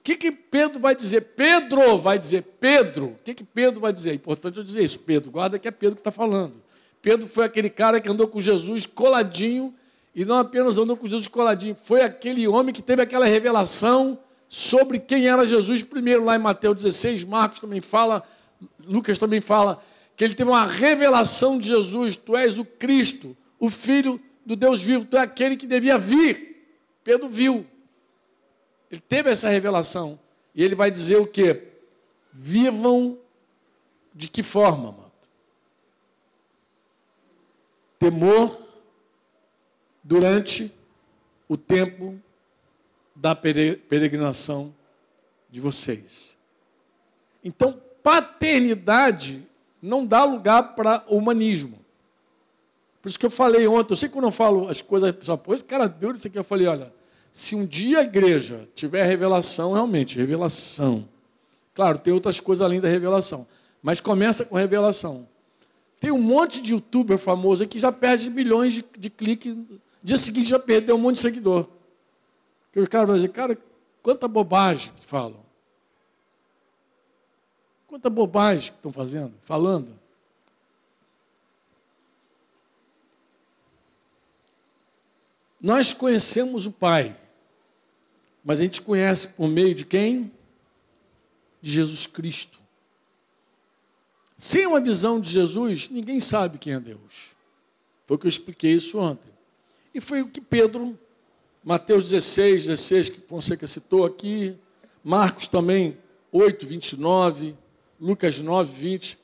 [0.06, 1.20] Que, que Pedro vai dizer?
[1.34, 4.10] Pedro vai dizer, Pedro, o que, que Pedro vai dizer?
[4.10, 6.54] É importante eu dizer isso, Pedro, guarda que é Pedro que está falando.
[7.02, 9.74] Pedro foi aquele cara que andou com Jesus coladinho
[10.14, 14.16] e não apenas andou com Jesus coladinho, foi aquele homem que teve aquela revelação
[14.46, 18.22] sobre quem era Jesus primeiro, lá em Mateus 16, Marcos também fala,
[18.86, 19.82] Lucas também fala,
[20.16, 24.84] que ele teve uma revelação de Jesus, tu és o Cristo, o Filho do Deus
[24.84, 26.64] vivo, tu é aquele que devia vir.
[27.02, 27.66] Pedro viu.
[28.90, 30.18] Ele teve essa revelação.
[30.54, 31.68] E ele vai dizer o quê?
[32.32, 33.18] Vivam
[34.14, 35.12] de que forma, mano?
[37.98, 38.58] Temor
[40.02, 40.72] durante
[41.48, 42.18] o tempo
[43.14, 44.74] da peregrinação
[45.50, 46.38] de vocês.
[47.42, 49.46] Então, paternidade
[49.80, 51.78] não dá lugar para humanismo.
[53.00, 55.38] Por isso que eu falei ontem, eu sei que eu falo as coisas, a pessoa,
[55.66, 56.92] cara deu isso aqui, eu falei, olha,
[57.36, 61.06] se um dia a igreja tiver revelação, realmente, revelação.
[61.74, 63.46] Claro, tem outras coisas além da revelação,
[63.82, 65.28] mas começa com revelação.
[66.00, 69.54] Tem um monte de youtuber famoso que já perde milhões de, de cliques
[70.02, 71.68] Dia seguinte já perdeu um monte de seguidor.
[72.66, 73.58] Porque os caras vão dizer, cara,
[74.02, 75.44] quanta bobagem que falam.
[77.86, 79.98] Quanta bobagem que estão fazendo, falando.
[85.60, 87.14] Nós conhecemos o Pai,
[88.46, 90.30] mas a gente conhece por meio de quem?
[91.60, 92.60] De Jesus Cristo.
[94.36, 97.34] Sem uma visão de Jesus, ninguém sabe quem é Deus.
[98.06, 99.32] Foi o que eu expliquei isso ontem.
[99.92, 100.96] E foi o que Pedro,
[101.64, 104.56] Mateus 16, 16, que Fonseca citou aqui,
[105.02, 105.98] Marcos também,
[106.30, 107.52] 8, 29,
[108.00, 109.18] Lucas 9, 20.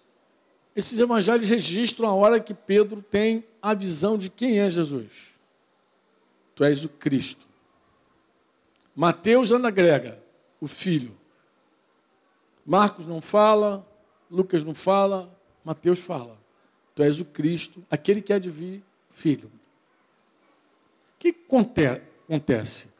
[0.74, 5.38] Esses evangelhos registram a hora que Pedro tem a visão de quem é Jesus.
[6.56, 7.51] Tu és o Cristo.
[8.94, 10.22] Mateus anda grega,
[10.60, 11.16] o Filho.
[12.64, 13.86] Marcos não fala,
[14.30, 16.38] Lucas não fala, Mateus fala.
[16.94, 19.50] Tu és o Cristo, aquele que há de vir, Filho.
[21.16, 22.90] O que acontece?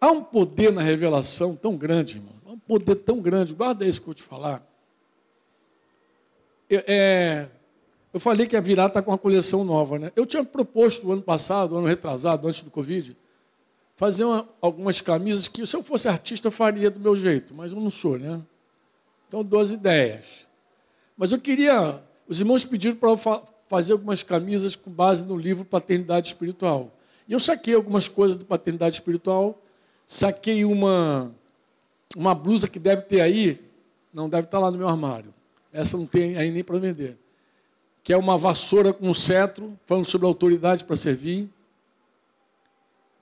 [0.00, 2.34] Há um poder na revelação tão grande, irmão.
[2.46, 3.54] Há um poder tão grande.
[3.54, 4.62] Guarda isso que eu te falar.
[6.68, 7.48] Eu, é,
[8.12, 10.12] eu falei que a Virá está com uma coleção nova, né?
[10.14, 13.16] Eu tinha proposto ano passado, ano retrasado, antes do Covid,
[13.96, 17.72] fazer uma, algumas camisas que, se eu fosse artista, eu faria do meu jeito, mas
[17.72, 18.42] eu não sou, né?
[19.28, 20.46] Então, duas ideias.
[21.16, 22.02] Mas eu queria.
[22.26, 26.92] Os irmãos pediram para eu fa fazer algumas camisas com base no livro Paternidade Espiritual.
[27.26, 29.58] E eu saquei algumas coisas do Paternidade Espiritual
[30.06, 31.34] saquei uma,
[32.16, 33.60] uma blusa que deve ter aí,
[34.12, 35.32] não deve estar lá no meu armário.
[35.72, 37.18] Essa não tem aí nem para vender.
[38.02, 41.48] Que é uma vassoura com um cetro, falando sobre autoridade para servir.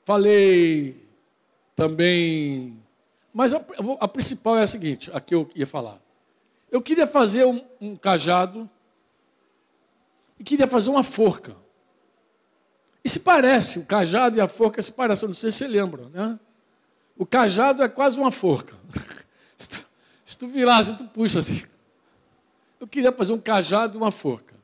[0.05, 0.97] Falei
[1.77, 2.79] também.
[3.33, 3.65] Mas a,
[4.01, 6.01] a, principal é a seguinte: a que eu ia falar.
[6.71, 8.69] Eu queria fazer um, um cajado
[10.39, 11.55] e queria fazer uma forca.
[13.05, 16.09] E se parece, o cajado e a forca se parecem, não sei se você lembra,
[16.09, 16.39] né?
[17.17, 18.75] O cajado é quase uma forca.
[19.55, 19.87] Se tu,
[20.25, 21.63] se tu virar tu puxa assim.
[22.81, 24.57] Eu queria fazer um cajado e uma forca.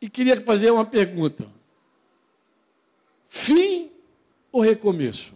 [0.00, 1.46] E queria fazer uma pergunta:
[3.28, 3.92] fim
[4.56, 5.34] ou recomeço?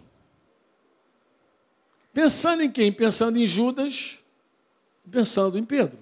[2.13, 2.91] Pensando em quem?
[2.91, 4.23] Pensando em Judas,
[5.09, 5.99] pensando em Pedro.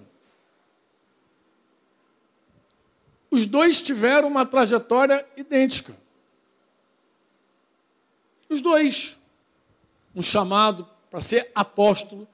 [3.30, 5.94] Os dois tiveram uma trajetória idêntica.
[8.48, 9.18] Os dois
[10.14, 12.26] um chamado para ser apóstolo.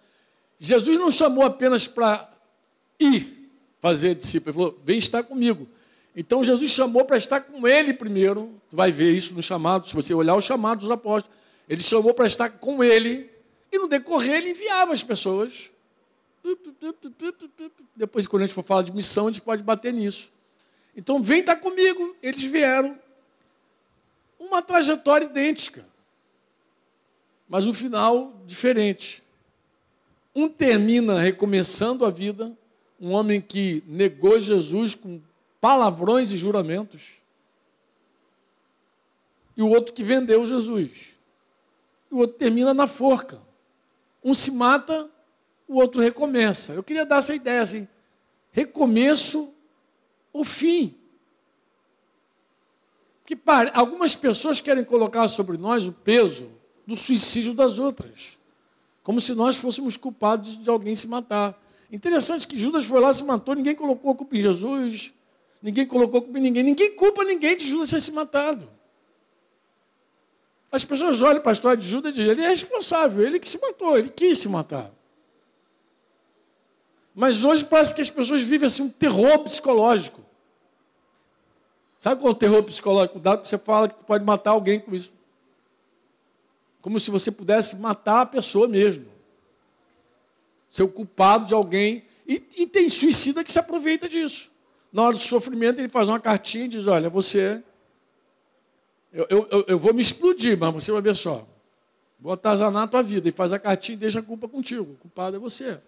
[0.58, 2.30] Jesus não chamou apenas para
[2.98, 5.68] ir fazer discípulo, ele falou: vem estar comigo.
[6.16, 8.58] Então Jesus chamou para estar com ele primeiro.
[8.70, 11.36] Tu vai ver isso no chamado, se você olhar o chamado dos apóstolos.
[11.68, 13.30] Ele chamou para estar com ele,
[13.70, 15.70] e no decorrer ele enviava as pessoas.
[17.94, 20.32] Depois, quando a gente for falar de missão, a gente pode bater nisso.
[20.96, 22.16] Então, vem estar comigo.
[22.22, 22.96] Eles vieram.
[24.38, 25.84] Uma trajetória idêntica
[27.48, 29.22] mas o final diferente.
[30.34, 32.56] Um termina recomeçando a vida,
[33.00, 35.20] um homem que negou Jesus com
[35.60, 37.22] palavrões e juramentos,
[39.56, 41.16] e o outro que vendeu Jesus.
[42.10, 43.40] E o outro termina na forca.
[44.22, 45.08] Um se mata,
[45.66, 46.74] o outro recomeça.
[46.74, 47.88] Eu queria dar essa ideia assim:
[48.52, 49.54] recomeço,
[50.32, 50.94] o fim.
[53.24, 53.36] Que
[53.72, 56.50] algumas pessoas querem colocar sobre nós o peso
[56.86, 58.38] do suicídio das outras.
[59.02, 61.60] Como se nós fôssemos culpados de alguém se matar.
[61.90, 65.12] Interessante que Judas foi lá, se matou, ninguém colocou a culpa em Jesus,
[65.66, 68.70] ninguém colocou culpa em ninguém, ninguém culpa ninguém de Judas ter se matado.
[70.70, 73.48] As pessoas olham para a história de Judas e dizem, ele é responsável, ele que
[73.48, 74.90] se matou, ele quis se matar.
[77.12, 80.20] Mas hoje parece que as pessoas vivem assim um terror psicológico.
[81.98, 83.14] Sabe qual é o terror psicológico?
[83.14, 85.16] Cuidado que você fala que pode matar alguém com isso
[86.86, 89.06] como se você pudesse matar a pessoa mesmo.
[90.68, 92.04] Ser o culpado de alguém.
[92.24, 94.52] E, e, tem suicida que se aproveita disso.
[94.92, 97.62] Na hora do sofrimento, ele faz uma cartinha e diz: Olha, você.
[99.12, 101.46] Eu, eu, eu vou me explodir, mas você vai ver só.
[102.20, 103.28] Vou atazanar a tua vida.
[103.28, 104.92] E faz a cartinha e deixa a culpa contigo.
[104.92, 105.80] O culpado é você.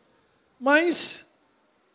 [0.58, 1.30] Mas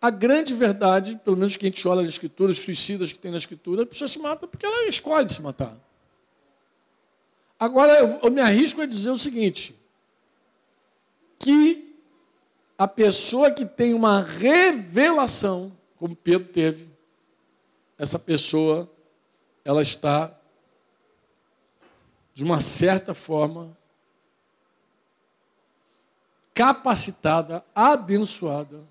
[0.02, 3.32] a grande verdade, pelo menos que a gente olha na Escritura, os suicidas que tem
[3.32, 5.78] na Escritura, a pessoa se mata porque ela escolhe se matar.
[7.60, 9.76] Agora, eu, eu me arrisco a dizer o seguinte:
[11.40, 11.96] que
[12.78, 16.90] a pessoa que tem uma revelação, como Pedro teve,
[18.04, 18.90] essa pessoa,
[19.66, 20.38] ela está,
[22.34, 23.76] de uma certa forma,
[26.54, 28.84] capacitada, abençoada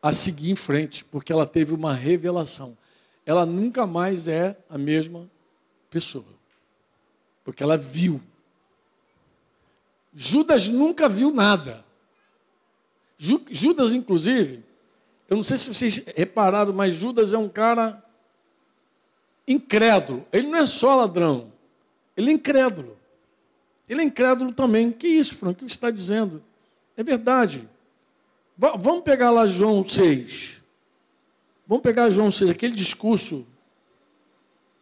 [0.00, 2.76] a seguir em frente, porque ela teve uma revelação.
[3.26, 5.28] Ela nunca mais é a mesma
[5.90, 6.40] pessoa
[7.44, 8.20] porque ela viu.
[10.14, 11.84] Judas nunca viu nada.
[13.18, 14.64] Judas, inclusive,
[15.28, 18.02] eu não sei se vocês repararam, mas Judas é um cara
[19.46, 20.26] incrédulo.
[20.32, 21.52] Ele não é só ladrão,
[22.16, 22.96] ele é incrédulo.
[23.88, 24.92] Ele é incrédulo também.
[24.92, 25.64] Que isso, Franco?
[25.64, 26.40] O que você está dizendo?
[26.96, 27.68] É verdade.
[28.56, 30.62] V vamos pegar lá João 6.
[31.66, 33.46] Vamos pegar João 6, aquele discurso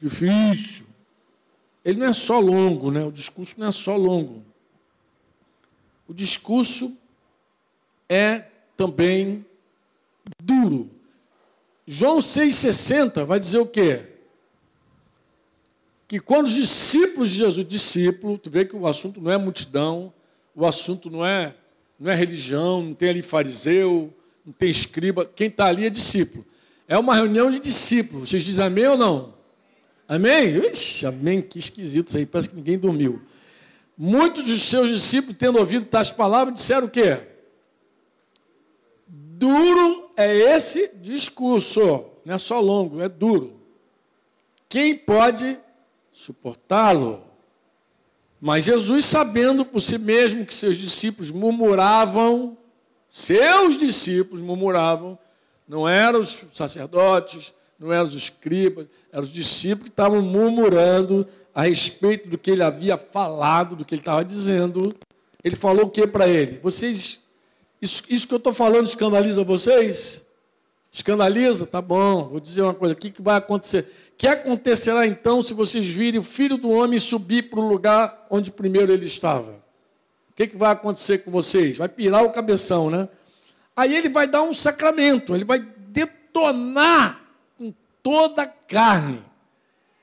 [0.00, 0.86] difícil,
[1.84, 3.04] ele não é só longo, né?
[3.04, 4.44] O discurso não é só longo.
[6.06, 6.96] O discurso
[8.08, 8.44] é
[8.76, 9.44] também
[10.42, 10.90] duro.
[11.86, 14.04] João 6,60 vai dizer o quê?
[16.08, 20.10] Que quando os discípulos de Jesus, discípulo, tu vê que o assunto não é multidão,
[20.54, 21.54] o assunto não é,
[22.00, 24.12] não é religião, não tem ali fariseu,
[24.44, 26.46] não tem escriba, quem está ali é discípulo.
[26.88, 28.30] É uma reunião de discípulos.
[28.30, 29.34] Vocês dizem amém ou não?
[30.08, 30.56] Amém?
[30.56, 33.20] Ixi, amém, que esquisito isso aí, parece que ninguém dormiu.
[33.96, 37.18] Muitos dos seus discípulos, tendo ouvido tais palavras, disseram o quê?
[39.06, 43.60] Duro é esse discurso, não é só longo, é duro.
[44.70, 45.58] Quem pode
[46.18, 47.22] suportá-lo?
[48.40, 52.58] Mas Jesus, sabendo por si mesmo que seus discípulos murmuravam,
[53.08, 55.16] seus discípulos murmuravam,
[55.66, 61.62] não eram os sacerdotes, não eram os escribas, eram os discípulos que estavam murmurando a
[61.62, 64.92] respeito do que ele havia falado, do que ele estava dizendo.
[65.44, 66.58] Ele falou o que para ele?
[66.60, 67.20] Vocês,
[67.80, 70.26] isso, isso que eu estou falando escandaliza vocês?
[70.90, 71.66] Escandaliza?
[71.66, 74.07] Tá bom, vou dizer uma coisa: o que, que vai acontecer?
[74.18, 78.50] Que acontecerá então se vocês virem o filho do homem subir para o lugar onde
[78.50, 79.52] primeiro ele estava?
[80.30, 81.78] O que, que vai acontecer com vocês?
[81.78, 83.08] Vai pirar o cabeção, né?
[83.74, 87.22] Aí ele vai dar um sacramento, ele vai detonar
[87.56, 89.24] com toda a carne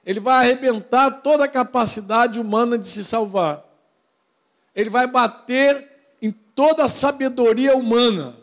[0.05, 3.65] ele vai arrebentar toda a capacidade humana de se salvar.
[4.75, 5.89] Ele vai bater
[6.21, 8.37] em toda a sabedoria humana.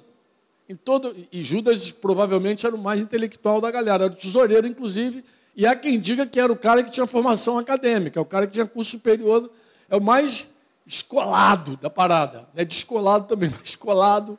[0.69, 5.25] Em todo, e Judas provavelmente era o mais intelectual da galera, era o tesoureiro, inclusive,
[5.55, 8.55] e há quem diga que era o cara que tinha formação acadêmica, o cara que
[8.55, 9.51] tinha curso superior,
[9.89, 10.51] é o mais
[10.87, 12.49] escolado da parada.
[12.55, 14.39] É descolado também, mas escolado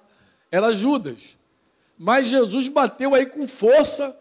[0.51, 1.37] era Judas.
[1.97, 4.19] Mas Jesus bateu aí com força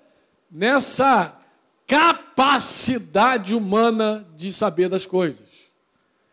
[0.50, 1.38] nessa
[1.86, 5.72] capacidade humana de saber das coisas.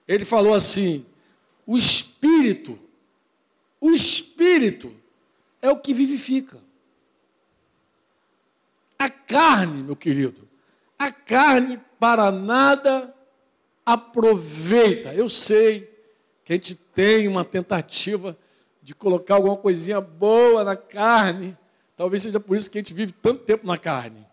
[0.05, 1.05] Ele falou assim:
[1.65, 2.77] o espírito,
[3.79, 4.93] o espírito
[5.61, 6.59] é o que vivifica.
[8.97, 10.48] A carne, meu querido,
[10.99, 13.15] a carne para nada
[13.85, 15.13] aproveita.
[15.13, 15.89] Eu sei
[16.45, 18.37] que a gente tem uma tentativa
[18.83, 21.57] de colocar alguma coisinha boa na carne.
[21.97, 24.29] Talvez seja por isso que a gente vive tanto tempo na carne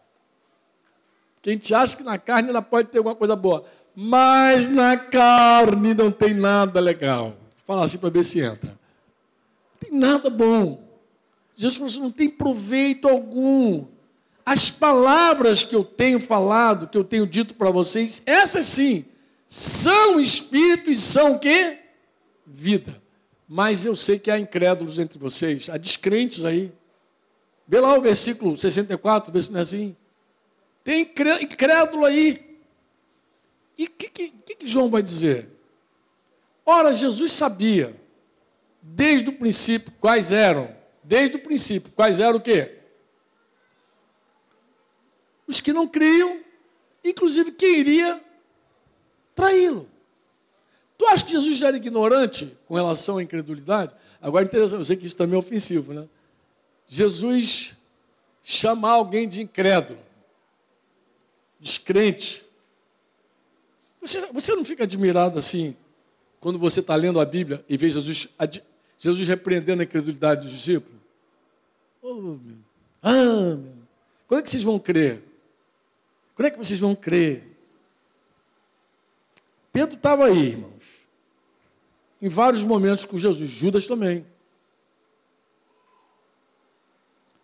[1.47, 4.97] que a gente acha que na carne ela pode ter alguma coisa boa, mas na
[4.97, 7.37] carne não tem nada legal.
[7.59, 8.71] Vou falar assim para ver se entra.
[8.71, 10.83] Não tem nada bom.
[11.55, 13.87] Jesus falou assim: não tem proveito algum.
[14.47, 19.05] As palavras que eu tenho falado, que eu tenho dito para vocês, essas sim,
[19.45, 21.81] são espírito e são o quê?
[22.47, 23.03] Vida.
[23.49, 26.73] Mas eu sei que há incrédulos entre vocês, há descrentes aí.
[27.67, 29.97] Vê lá o versículo 64, vê se não é assim.
[30.85, 31.01] Tem
[31.43, 32.61] incrédulo aí.
[33.77, 35.49] E o que, que, que João vai dizer?
[36.65, 37.97] Ora, Jesus sabia,
[38.81, 40.71] desde o princípio, quais eram.
[41.03, 42.76] Desde o princípio, quais eram o quê?
[45.47, 46.41] Os que não criam,
[47.05, 48.21] inclusive quem iria
[49.35, 49.89] traí-lo.
[50.99, 53.95] Tu acha que Jesus já era ignorante com relação à incredulidade?
[54.21, 56.09] Agora, interessante, eu sei que isso também é ofensivo, né?
[56.87, 57.77] Jesus
[58.43, 59.99] chamar alguém de incrédulo
[61.59, 62.45] descrente.
[64.01, 65.77] Você, você não fica admirado assim,
[66.41, 68.29] quando você está lendo a Bíblia e vê Jesus,
[68.97, 71.01] Jesus repreendendo a incredulidade dos discípulos?
[72.01, 72.57] Oh, meu.
[73.03, 73.73] Ah, meu.
[74.29, 75.23] Quando é que vocês vão crer?
[76.37, 77.43] Quando é que vocês vão crer?
[79.73, 80.85] Pedro estava aí, irmãos.
[82.21, 83.51] Em vários momentos com Jesus.
[83.51, 84.27] Judas também.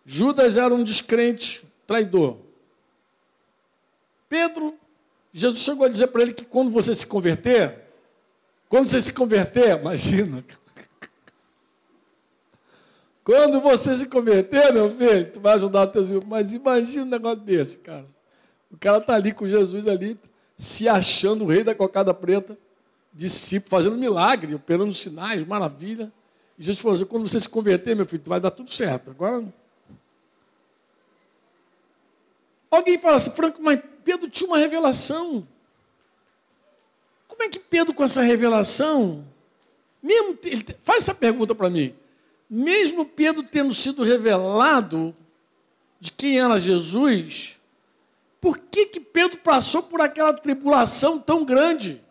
[0.05, 2.37] Judas era um descrente, traidor.
[4.29, 4.77] Pedro,
[5.31, 7.81] Jesus chegou a dizer para ele que quando você se converter,
[8.69, 10.45] quando você se converter, imagina.
[13.23, 16.27] Quando você se converter, meu filho, tu vai ajudar teus irmãos.
[16.27, 18.05] Mas imagina um negócio desse, cara.
[18.73, 20.19] O cara está ali com Jesus ali,
[20.57, 22.57] se achando o rei da cocada preta,
[23.13, 26.11] discípulo, fazendo milagre, operando sinais, maravilha.
[26.57, 29.11] E Jesus falou assim: quando você se converter, meu filho, vai dar tudo certo.
[29.11, 29.45] Agora.
[32.71, 35.47] Alguém fala assim, Franco, mas Pedro tinha uma revelação.
[37.27, 39.23] Como é que Pedro, com essa revelação,
[40.01, 41.93] mesmo, ele, faz essa pergunta para mim,
[42.49, 45.15] mesmo Pedro tendo sido revelado
[45.99, 47.59] de quem era Jesus,
[48.43, 52.03] por que, que Pedro passou por aquela tribulação tão grande,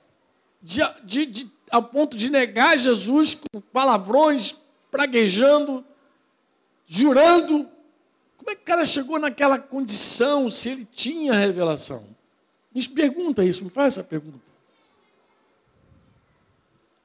[0.62, 4.56] de, de, de, ao ponto de negar Jesus com palavrões,
[4.90, 5.84] praguejando,
[6.86, 7.68] jurando
[8.38, 12.06] como é que o cara chegou naquela condição se ele tinha revelação?
[12.74, 14.40] Me pergunta isso, me faz essa pergunta.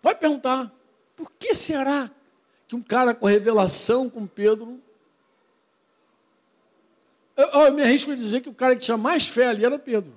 [0.02, 0.72] Pode perguntar,
[1.18, 2.10] por que será
[2.66, 4.82] que um cara com revelação como Pedro
[7.38, 9.78] Eu, eu me arrisco a dizer que o cara que tinha mais fé ali era
[9.78, 10.14] Pedro.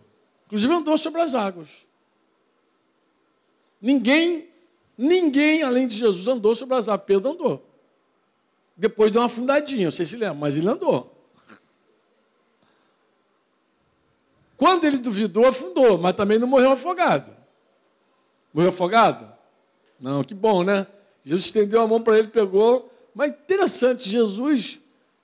[0.46, 1.86] Inclusive andou sobre as águas.
[3.80, 4.48] Ninguém,
[4.96, 7.06] ninguém além de Jesus andou sobre as águas.
[7.06, 7.66] Pedro andou.
[8.74, 11.14] Depois deu uma afundadinha, sei se lembra, mas ele andou.
[14.56, 17.34] Quando ele duvidou, afundou, mas também não morreu afogado.
[18.52, 19.30] Morreu afogado?
[19.98, 20.86] Não, que bom, né?
[21.22, 22.90] Jesus estendeu a mão para ele, pegou.
[23.14, 24.80] Mas interessante, Jesus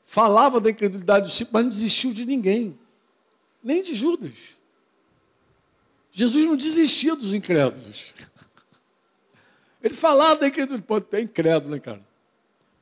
[0.07, 2.79] falava da incredulidade dos discípulos, mas não desistiu de ninguém,
[3.63, 4.57] nem de Judas.
[6.13, 8.15] Jesus não desistia dos incrédulos.
[9.83, 10.87] Ele falava da incredulidade.
[10.87, 12.01] Pode ter incrédulo, né, cara?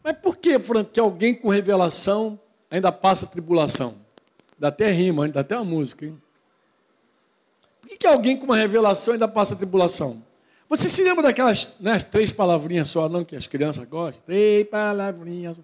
[0.04, 2.38] Mas por que, Franco, que alguém com revelação
[2.70, 3.96] ainda passa tribulação?
[4.56, 6.20] Dá até rima, dá até uma música, hein?
[7.80, 10.22] Por que, que alguém com uma revelação ainda passa tribulação?
[10.68, 14.24] Você se lembra daquelas né, três palavrinhas só, não, que as crianças gostam?
[14.24, 15.58] Três palavrinhas.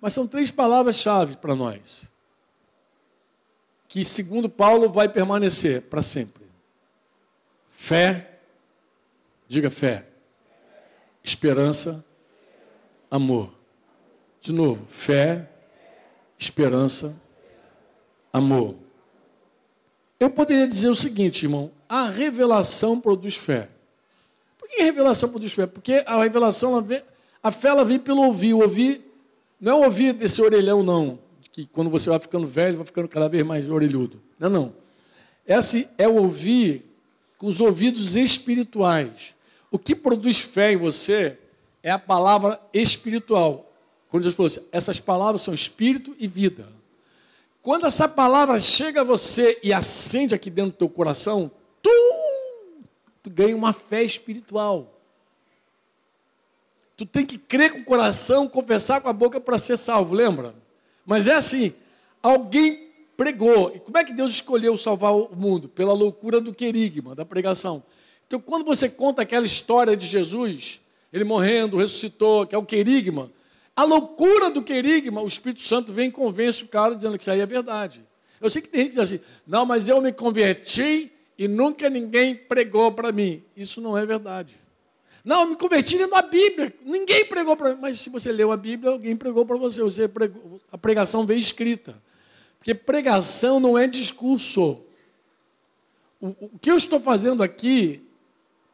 [0.00, 2.10] Mas são três palavras-chave para nós.
[3.88, 6.44] Que, segundo Paulo, vai permanecer para sempre:
[7.70, 8.38] fé,
[9.48, 10.06] diga fé,
[11.22, 12.04] esperança,
[13.10, 13.52] amor.
[14.40, 15.48] De novo, fé,
[16.38, 17.18] esperança,
[18.32, 18.74] amor.
[20.18, 23.68] Eu poderia dizer o seguinte, irmão: a revelação produz fé.
[24.58, 25.66] Por que revelação produz fé?
[25.66, 26.84] Porque a revelação,
[27.42, 28.54] a fé ela vem pelo ouvir.
[28.54, 29.13] O ouvir
[29.60, 31.18] não é ouvir desse orelhão, não.
[31.52, 34.20] Que quando você vai ficando velho, vai ficando cada vez mais orelhudo.
[34.38, 34.74] Não, não.
[35.46, 36.84] Esse é ouvir
[37.38, 39.34] com os ouvidos espirituais.
[39.70, 41.38] O que produz fé em você
[41.82, 43.72] é a palavra espiritual.
[44.08, 46.68] Quando Jesus falou assim, essas palavras são espírito e vida.
[47.60, 51.50] Quando essa palavra chega a você e acende aqui dentro do teu coração,
[51.82, 51.90] tu,
[53.22, 54.93] tu ganha uma fé espiritual.
[56.96, 60.54] Tu tem que crer com o coração, confessar com a boca para ser salvo, lembra?
[61.04, 61.74] Mas é assim,
[62.22, 63.72] alguém pregou.
[63.74, 65.68] E como é que Deus escolheu salvar o mundo?
[65.68, 67.82] Pela loucura do querigma, da pregação.
[68.26, 70.80] Então, quando você conta aquela história de Jesus,
[71.12, 73.30] ele morrendo, ressuscitou, que é o querigma,
[73.76, 77.30] a loucura do querigma, o Espírito Santo vem e convence o cara dizendo que isso
[77.30, 78.04] aí é verdade.
[78.40, 81.90] Eu sei que tem gente que diz assim, não, mas eu me converti e nunca
[81.90, 83.42] ninguém pregou para mim.
[83.56, 84.56] Isso não é verdade.
[85.24, 86.74] Não, eu me converti lendo a Bíblia.
[86.84, 87.80] Ninguém pregou para mim.
[87.80, 89.80] Mas se você leu a Bíblia, alguém pregou para você.
[89.80, 92.00] você pregou, a pregação veio escrita.
[92.58, 94.82] Porque pregação não é discurso.
[96.20, 98.06] O, o que eu estou fazendo aqui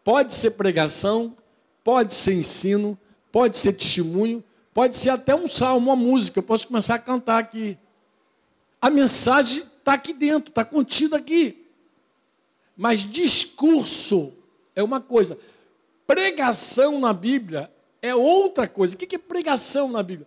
[0.03, 1.37] pode ser pregação,
[1.85, 2.99] pode ser ensino,
[3.31, 4.43] pode ser testemunho,
[4.75, 6.41] pode ser até um salmo, uma música.
[6.41, 7.79] Eu posso começar a cantar aqui.
[8.83, 11.65] A mensagem está aqui dentro, está contida aqui.
[12.77, 14.33] Mas discurso
[14.75, 15.39] é uma coisa.
[16.11, 17.71] Pregação na Bíblia
[18.03, 18.97] é outra coisa.
[18.97, 20.27] O que é pregação na Bíblia?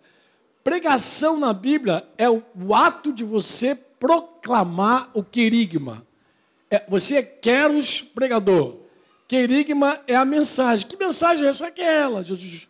[0.62, 6.06] Pregação na Bíblia é o, ato de você proclamar o querigma.
[6.70, 8.78] É, você é queros pregador.
[9.28, 10.86] Querigma é a mensagem.
[10.86, 11.66] Que mensagem é essa?
[11.66, 12.24] Aquela.
[12.24, 12.66] Jesus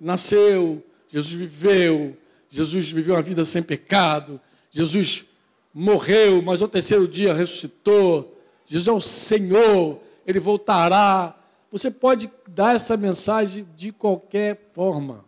[0.00, 2.16] nasceu, Jesus viveu,
[2.48, 4.40] Jesus viveu uma vida sem pecado,
[4.70, 5.26] Jesus
[5.74, 8.40] morreu, mas ao terceiro dia ressuscitou.
[8.64, 11.37] Jesus é o Senhor, ele voltará.
[11.70, 15.24] Você pode dar essa mensagem de qualquer forma,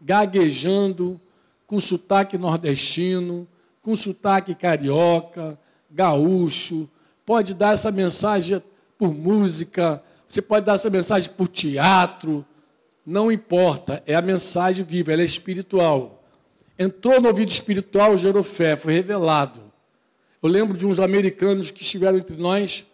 [0.00, 1.20] gaguejando,
[1.66, 3.46] com sotaque nordestino,
[3.82, 5.58] com sotaque carioca,
[5.90, 6.88] gaúcho.
[7.26, 8.62] Pode dar essa mensagem
[8.98, 12.44] por música, você pode dar essa mensagem por teatro.
[13.04, 16.24] Não importa, é a mensagem viva, ela é espiritual.
[16.78, 19.60] Entrou no ouvido espiritual, gerou fé, foi revelado.
[20.42, 22.86] Eu lembro de uns americanos que estiveram entre nós,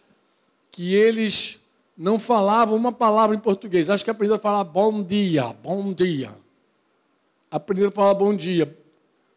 [0.70, 1.59] que eles
[2.00, 3.90] não falavam uma palavra em português.
[3.90, 6.34] Acho que aprenderam a falar bom dia, bom dia.
[7.50, 8.74] Aprenderam a falar bom dia.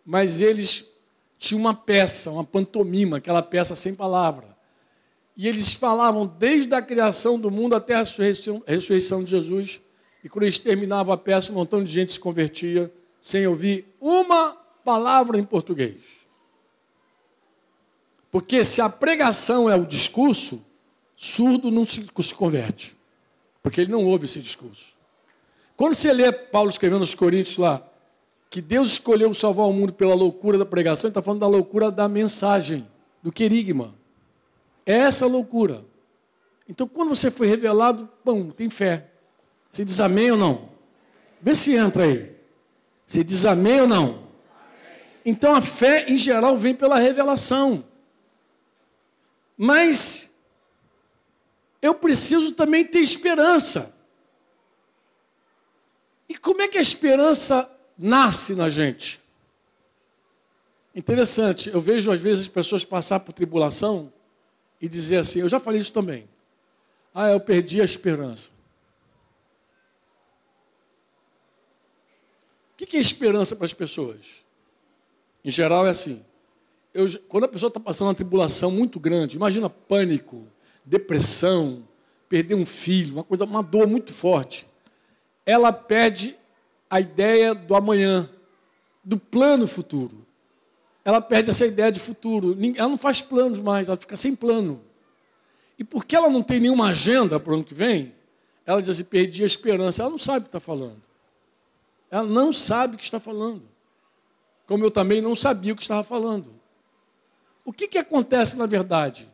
[0.06, 0.88] Mas eles
[1.38, 4.56] tinham uma peça, uma pantomima, aquela peça sem palavra.
[5.36, 9.82] E eles falavam desde a criação do mundo até a ressurreição, a ressurreição de Jesus.
[10.24, 12.90] E quando eles terminavam a peça, um montão de gente se convertia
[13.20, 14.54] sem ouvir uma
[14.86, 16.26] palavra em português.
[18.32, 20.72] Porque se a pregação é o discurso,
[21.26, 22.04] Surdo não se,
[22.36, 22.98] converte,
[23.62, 24.98] porque ele não ouve esse discurso.
[25.78, 27.82] Quando você lê Paulo escrevendo aos Coríntios lá,
[28.50, 31.90] que Deus escolheu salvar o mundo pela loucura da pregação, ele está falando da loucura
[31.90, 32.86] da mensagem,
[33.24, 33.96] do querigma.
[34.86, 35.86] É essa loucura.
[36.68, 39.10] Então, quando você foi revelado, bom, tem fé.
[39.70, 40.68] Você diz amém ou não?
[41.42, 42.36] Vê se entra aí.
[43.08, 44.24] Você diz amém ou não?
[45.26, 47.86] Então, a fé, em geral, vem pela revelação.
[49.58, 50.33] Mas
[51.84, 53.94] eu preciso também ter esperança.
[56.30, 59.20] E como é que a esperança nasce na gente?
[60.96, 64.14] Interessante, eu vejo às vezes as pessoas passar por tribulação
[64.80, 66.30] e dizer assim, eu já falei isso também.
[67.14, 68.52] Ah, eu perdi a esperança.
[72.74, 74.46] O que é esperança para as pessoas?
[75.44, 76.26] Em geral é assim.
[76.94, 80.48] Eu, quando a pessoa está passando uma tribulação muito grande, imagina pânico,
[80.86, 81.88] depressão,
[82.28, 84.68] perder um filho, uma coisa, uma dor muito forte.
[85.46, 86.36] Ela perde
[86.90, 88.30] a ideia do amanhã,
[89.04, 90.26] do plano futuro.
[91.06, 92.58] Ela perde essa ideia de futuro.
[92.76, 94.82] Ela não faz planos mais, ela fica sem plano.
[95.78, 98.14] E porque ela não tem nenhuma agenda para o ano que vem,
[98.66, 100.02] ela diz assim: perdi a esperança.
[100.02, 101.02] Ela não sabe o que está falando.
[102.10, 103.64] Ela não sabe o que está falando.
[104.66, 106.54] Como eu também não sabia o que estava falando.
[107.66, 109.30] O que, que acontece na verdade?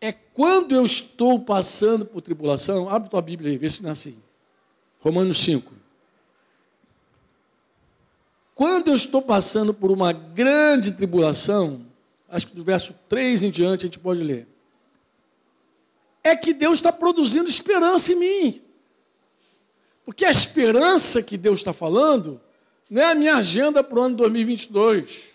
[0.00, 3.92] É quando eu estou passando por tribulação, abre tua Bíblia aí, vê se não é
[3.92, 4.16] assim.
[5.00, 5.72] Romanos 5.
[8.54, 11.86] Quando eu estou passando por uma grande tribulação,
[12.28, 14.48] acho que do verso 3 em diante a gente pode ler,
[16.22, 18.62] é que Deus está produzindo esperança em mim.
[20.04, 22.40] Porque a esperança que Deus está falando
[22.88, 25.28] não é a minha agenda para o ano 2022.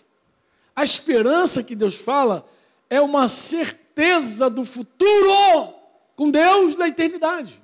[0.74, 2.46] A esperança que Deus fala
[2.88, 5.74] é uma certeza do futuro
[6.16, 7.60] com Deus na eternidade.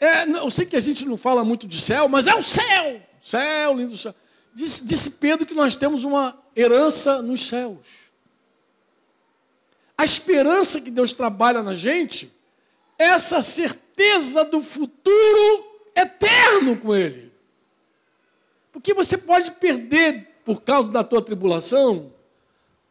[0.00, 3.02] É, eu sei que a gente não fala muito de céu, mas é o céu.
[3.18, 4.14] Céu, lindo céu.
[4.54, 7.86] Disse, disse Pedro que nós temos uma herança nos céus.
[9.96, 12.32] A esperança que Deus trabalha na gente
[12.96, 15.64] é essa certeza do futuro
[15.94, 17.32] eterno com Ele.
[18.72, 22.12] Porque você pode perder, por causa da tua tribulação,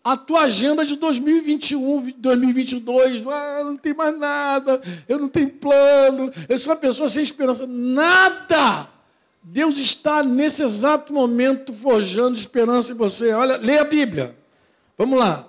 [0.08, 6.32] a tua agenda de 2021, 2022, ah, não tem mais nada, eu não tenho plano,
[6.47, 7.68] eu sou uma pessoa sem esperança.
[7.68, 8.88] Nada!
[9.43, 13.34] Deus está nesse exato momento forjando esperança em você.
[13.34, 14.34] Olha, lê a Bíblia.
[14.97, 15.45] Vamos lá.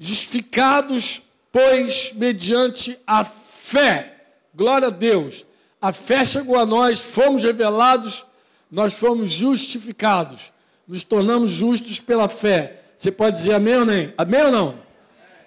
[0.00, 1.22] Justificados,
[1.52, 4.16] pois, mediante a fé.
[4.52, 5.46] Glória a Deus.
[5.80, 8.26] A fé chegou a nós, fomos revelados,
[8.68, 10.52] nós fomos justificados.
[10.88, 12.81] Nos tornamos justos pela fé.
[13.02, 14.12] Você pode dizer amém ou não?
[14.16, 14.78] Amém ou não?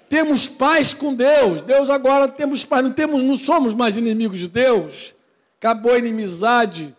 [0.09, 1.61] Temos paz com Deus.
[1.61, 2.83] Deus agora temos paz.
[2.83, 5.13] Não, temos, não somos mais inimigos de Deus.
[5.57, 6.93] Acabou a inimizade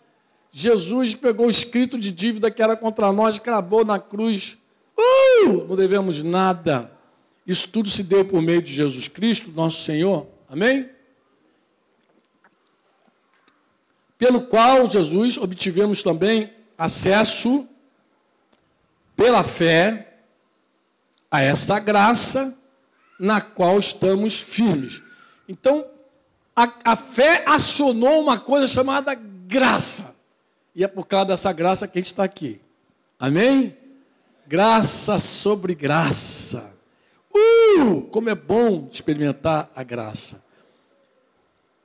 [0.59, 4.57] Jesus pegou o escrito de dívida que era contra nós, cravou na cruz.
[4.97, 6.91] Uh, não devemos nada.
[7.47, 10.27] Isso tudo se deu por meio de Jesus Cristo, nosso Senhor.
[10.49, 10.89] Amém?
[14.17, 17.69] Pelo qual, Jesus, obtivemos também acesso,
[19.15, 20.16] pela fé,
[21.31, 22.57] a essa graça
[23.19, 25.03] na qual estamos firmes.
[25.49, 25.87] Então,
[26.55, 30.15] a, a fé acionou uma coisa chamada graça.
[30.75, 32.61] E é por causa dessa graça que a gente está aqui.
[33.19, 33.77] Amém?
[34.47, 36.73] Graça sobre graça.
[37.35, 40.45] Uh, como é bom experimentar a graça.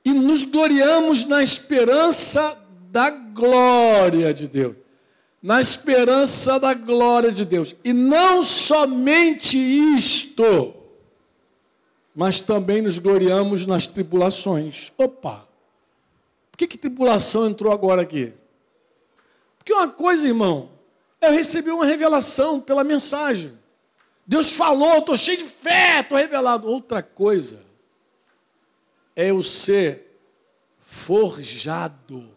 [0.04, 2.58] E nos gloriamos na esperança
[2.90, 4.81] da glória de Deus.
[5.42, 7.74] Na esperança da glória de Deus.
[7.82, 10.74] E não somente isto,
[12.14, 14.92] mas também nos gloriamos nas tribulações.
[14.96, 15.46] Opa!
[16.50, 18.32] Por que, que tribulação entrou agora aqui?
[19.58, 20.68] Porque uma coisa, irmão,
[21.20, 23.56] eu recebi uma revelação pela mensagem.
[24.26, 26.68] Deus falou, estou cheio de fé, estou revelado.
[26.68, 27.64] Outra coisa
[29.16, 30.18] é eu ser
[30.78, 32.28] forjado,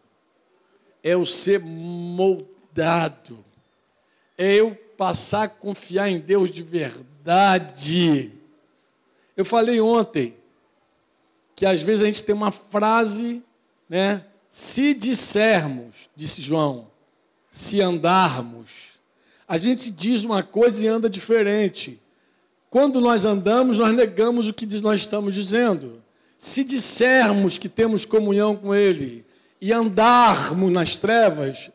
[1.03, 2.54] é eu ser moldado,
[4.37, 8.31] é eu passar a confiar em Deus de verdade.
[9.35, 10.35] Eu falei ontem
[11.55, 13.41] que às vezes a gente tem uma frase,
[13.89, 14.25] né?
[14.49, 16.87] Se dissermos, disse João,
[17.49, 18.99] se andarmos.
[19.47, 22.01] A gente diz uma coisa e anda diferente.
[22.69, 26.01] Quando nós andamos, nós negamos o que nós estamos dizendo.
[26.37, 29.25] Se dissermos que temos comunhão com Ele
[29.61, 31.71] e andarmos nas trevas,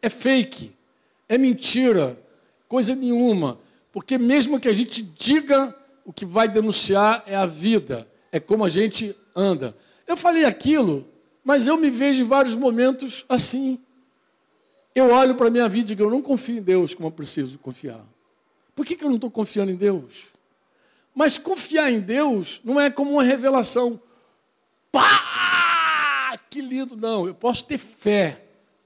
[0.00, 0.72] é fake,
[1.28, 2.20] é mentira,
[2.68, 3.58] coisa nenhuma.
[3.92, 5.74] Porque mesmo que a gente diga,
[6.04, 9.76] o que vai denunciar é a vida, é como a gente anda.
[10.06, 11.06] Eu falei aquilo,
[11.44, 13.80] mas eu me vejo em vários momentos assim.
[14.94, 17.12] Eu olho para a minha vida e digo, eu não confio em Deus como eu
[17.12, 18.04] preciso confiar.
[18.74, 20.28] Por que, que eu não estou confiando em Deus?
[21.14, 24.00] Mas confiar em Deus não é como uma revelação.
[24.90, 26.36] Pá!
[26.48, 26.96] Que lindo!
[26.96, 28.44] Não, eu posso ter fé,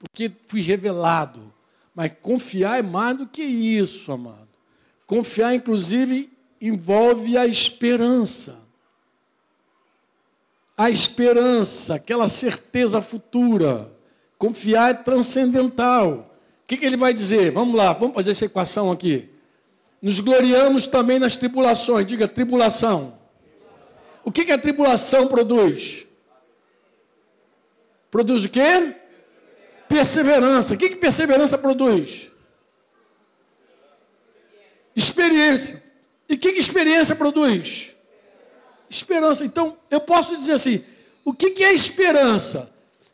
[0.09, 1.53] porque fui revelado.
[1.93, 4.47] Mas confiar é mais do que isso, amado.
[5.07, 8.57] Confiar, inclusive, envolve a esperança.
[10.77, 13.91] A esperança, aquela certeza futura.
[14.37, 16.31] Confiar é transcendental.
[16.63, 17.51] O que, que ele vai dizer?
[17.51, 19.29] Vamos lá, vamos fazer essa equação aqui.
[20.01, 22.05] Nos gloriamos também nas tribulações.
[22.05, 23.17] Diga tribulação.
[24.23, 26.07] O que, que a tribulação produz?
[28.11, 28.95] Produz o quê?
[29.87, 30.73] Perseverança.
[30.73, 32.31] O que, que perseverança produz?
[34.95, 35.83] Experiência.
[36.27, 37.95] E o que, que experiência produz?
[38.89, 39.45] Esperança.
[39.45, 40.83] Então, eu posso dizer assim:
[41.23, 42.73] o que, que é esperança?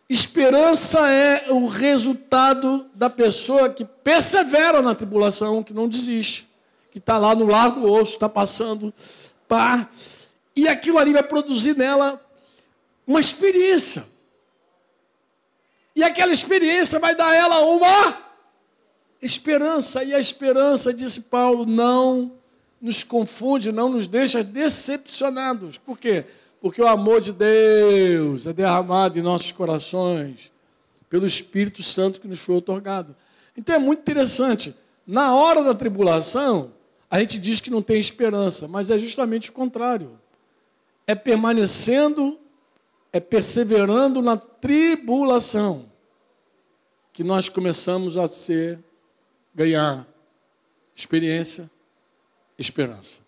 [0.10, 6.50] Esperança é o resultado da pessoa que persevera na tribulação, que não desiste,
[6.92, 8.94] que está lá no largo osso, está passando,
[9.48, 9.90] pá,
[10.54, 12.22] e aquilo ali vai produzir nela
[13.08, 14.06] uma experiência.
[15.96, 18.18] E aquela experiência vai dar a ela uma
[19.22, 20.04] esperança.
[20.04, 22.32] E a esperança, disse Paulo, não
[22.82, 25.78] nos confunde, não nos deixa decepcionados.
[25.78, 26.26] Por quê?
[26.60, 30.52] Porque o amor de Deus é derramado em nossos corações
[31.10, 33.16] pelo Espírito Santo que nos foi otorgado.
[33.56, 34.74] Então é muito interessante.
[35.06, 36.72] Na hora da tribulação,
[37.10, 40.18] a gente diz que não tem esperança, mas é justamente o contrário.
[41.06, 42.40] É permanecendo,
[43.14, 45.92] é perseverando na tribulação
[47.12, 48.80] que nós começamos a ser,
[49.54, 50.08] ganhar
[50.96, 51.70] experiência
[52.58, 53.22] esperança.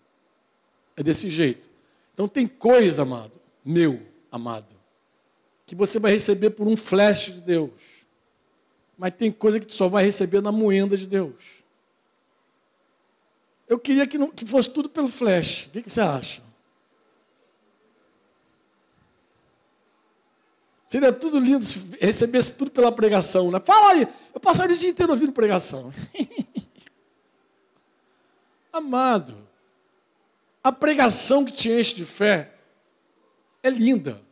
[0.96, 1.68] É desse jeito.
[2.12, 3.32] Então tem coisa, amado,
[3.64, 4.66] meu amado,
[5.66, 8.04] que você vai receber por um flash de Deus.
[8.96, 11.64] Mas tem coisa que tu só vai receber na moenda de Deus.
[13.68, 15.66] Eu queria que, não, que fosse tudo pelo flash.
[15.66, 16.43] O que, que você acha?
[20.94, 23.50] Seria tudo lindo se recebesse tudo pela pregação.
[23.50, 23.58] Né?
[23.58, 25.92] Fala aí, eu passaria o dia inteiro ouvindo pregação.
[28.72, 29.36] Amado,
[30.62, 32.52] a pregação que te enche de fé
[33.60, 34.22] é linda,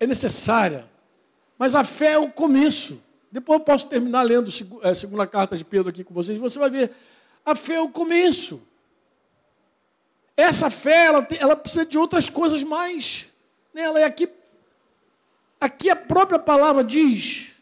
[0.00, 0.88] é necessária,
[1.58, 3.02] mas a fé é o começo.
[3.30, 4.50] Depois eu posso terminar lendo
[4.82, 6.90] a segunda carta de Pedro aqui com vocês, você vai ver.
[7.44, 8.66] A fé é o começo.
[10.34, 13.30] Essa fé, ela, ela precisa de outras coisas mais.
[13.74, 13.82] Né?
[13.82, 14.37] Ela é aqui.
[15.60, 17.52] Aqui a própria palavra diz.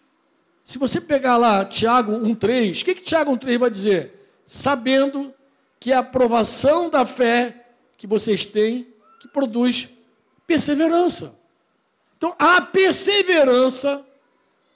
[0.62, 4.30] Se você pegar lá Tiago 1,3, o que, que Tiago 1,3 vai dizer?
[4.44, 5.32] Sabendo
[5.78, 7.66] que a aprovação da fé
[7.96, 9.90] que vocês têm, que produz
[10.46, 11.38] perseverança.
[12.16, 14.06] Então, a perseverança,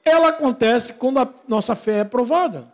[0.05, 2.73] ela acontece quando a nossa fé é provada.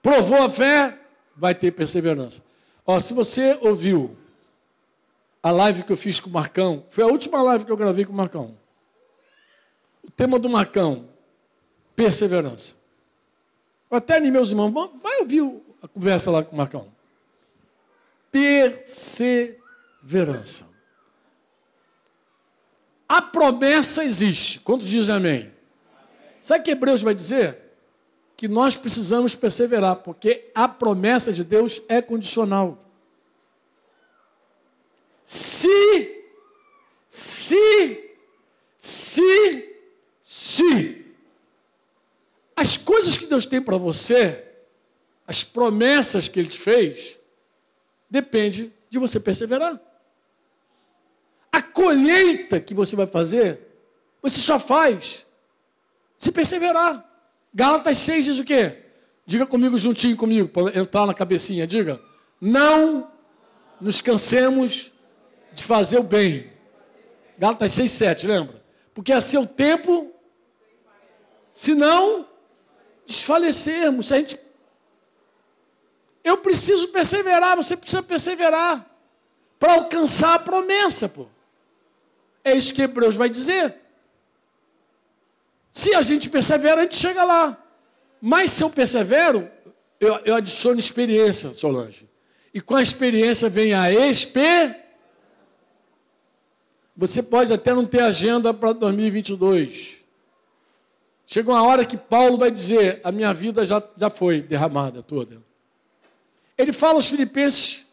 [0.00, 0.98] Provou a fé,
[1.36, 2.42] vai ter perseverança.
[2.86, 4.16] Ó, se você ouviu
[5.42, 8.04] a live que eu fiz com o Marcão, foi a última live que eu gravei
[8.04, 8.56] com o Marcão.
[10.02, 11.08] O tema do Marcão,
[11.96, 12.76] perseverança.
[13.90, 14.72] Eu até animei os irmãos,
[15.02, 15.42] vai ouvir
[15.82, 16.86] a conversa lá com o Marcão.
[18.30, 20.70] Perseverança.
[23.08, 24.60] A promessa existe.
[24.60, 25.52] Quantos dizem amém?
[26.40, 27.58] Sabe o que Hebreus vai dizer?
[28.36, 32.78] Que nós precisamos perseverar, porque a promessa de Deus é condicional.
[35.24, 36.24] Se,
[37.08, 38.10] se,
[38.78, 39.76] se,
[40.20, 41.06] se
[42.54, 44.44] as coisas que Deus tem para você
[45.26, 47.18] as promessas que ele te fez,
[48.10, 49.80] depende de você perseverar.
[51.50, 53.60] A colheita que você vai fazer,
[54.20, 55.26] você só faz
[56.16, 57.08] se perseverar.
[57.54, 58.78] Gálatas 6 diz o quê?
[59.26, 61.66] Diga comigo juntinho comigo, para entrar na cabecinha.
[61.66, 62.00] Diga:
[62.40, 63.10] Não
[63.80, 64.91] nos cansemos
[65.52, 66.50] de fazer o bem.
[67.38, 68.62] Gálatas 6, 7, lembra?
[68.94, 70.12] Porque a seu tempo,
[71.50, 72.28] se não
[73.06, 74.40] desfalecermos, se a gente
[76.24, 78.86] eu preciso perseverar, você precisa perseverar
[79.58, 81.26] para alcançar a promessa, pô.
[82.44, 83.74] É isso que Hebreus vai dizer.
[85.70, 87.58] Se a gente persevera, a gente chega lá.
[88.20, 89.50] Mas se eu persevero,
[89.98, 92.08] eu, eu adiciono experiência, Solange.
[92.54, 94.81] E com a experiência vem a experiência.
[96.96, 100.02] Você pode até não ter agenda para 2022.
[101.26, 105.42] Chega uma hora que Paulo vai dizer: a minha vida já, já foi derramada toda.
[106.56, 107.86] Ele fala aos filipenses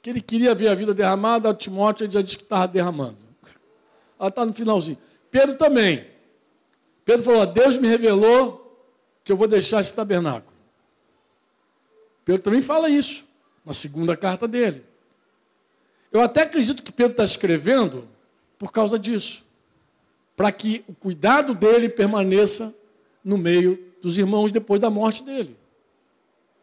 [0.00, 3.16] que ele queria ver a vida derramada, a Timóteo já disse que estava derramando.
[4.18, 4.98] Ela está no finalzinho.
[5.30, 6.06] Pedro também.
[7.04, 8.60] Pedro falou: Deus me revelou
[9.24, 10.54] que eu vou deixar esse tabernáculo.
[12.24, 13.24] Pedro também fala isso,
[13.64, 14.84] na segunda carta dele.
[16.12, 18.08] Eu até acredito que Pedro está escrevendo
[18.64, 19.44] por causa disso,
[20.34, 22.74] para que o cuidado dele permaneça
[23.22, 25.54] no meio dos irmãos depois da morte dele.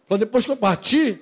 [0.08, 1.22] Para depois que eu partir,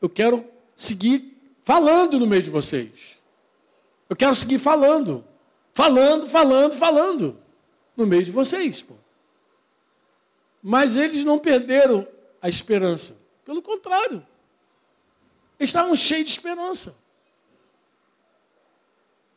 [0.00, 3.22] eu quero seguir falando no meio de vocês.
[4.08, 5.22] Eu quero seguir falando.
[5.74, 7.38] Falando, falando, falando.
[7.94, 8.80] No meio de vocês.
[8.80, 8.94] Pô.
[10.62, 12.08] Mas eles não perderam
[12.40, 13.18] a esperança.
[13.44, 14.26] Pelo contrário,
[15.60, 16.96] estavam cheios de esperança.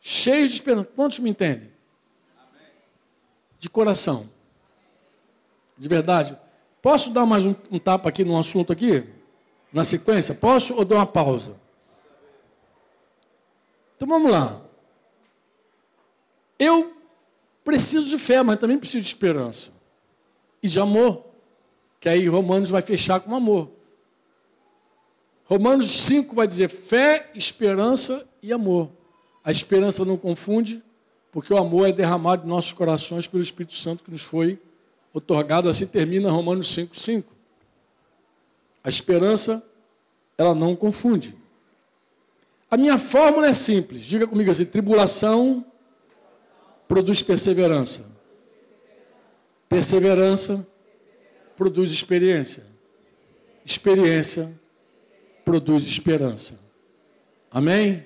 [0.02, 0.89] Cheios de esperança.
[0.95, 1.72] Quantos me entendem?
[3.60, 4.28] De coração.
[5.78, 6.36] De verdade.
[6.82, 9.08] Posso dar mais um, um tapa aqui no assunto aqui?
[9.72, 10.34] Na sequência?
[10.34, 11.56] Posso ou dou uma pausa?
[13.95, 14.60] Então vamos lá.
[16.58, 16.97] Eu
[17.64, 19.72] preciso de fé, mas também preciso de esperança.
[20.64, 21.24] E de amor.
[21.99, 23.70] Que aí Romanos vai fechar com amor.
[25.45, 29.01] Romanos 5 vai dizer fé, esperança e amor.
[29.43, 30.83] A esperança não confunde,
[31.31, 34.59] porque o amor é derramado em nossos corações pelo Espírito Santo que nos foi
[35.13, 35.69] otorgado.
[35.69, 37.33] Assim termina Romanos 5, 5.
[38.83, 39.65] A esperança,
[40.37, 41.35] ela não confunde.
[42.69, 44.01] A minha fórmula é simples.
[44.01, 45.65] Diga comigo assim: tribulação
[46.87, 48.05] produz perseverança.
[49.67, 50.67] Perseverança
[51.55, 52.65] produz experiência.
[53.65, 54.59] Experiência
[55.45, 56.59] produz esperança.
[57.49, 58.05] Amém?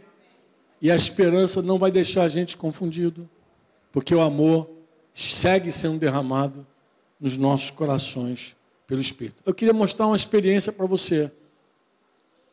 [0.86, 3.28] E a esperança não vai deixar a gente confundido,
[3.92, 4.70] porque o amor
[5.12, 6.64] segue sendo derramado
[7.20, 8.56] nos nossos corações
[8.86, 9.42] pelo Espírito.
[9.44, 11.32] Eu queria mostrar uma experiência para você.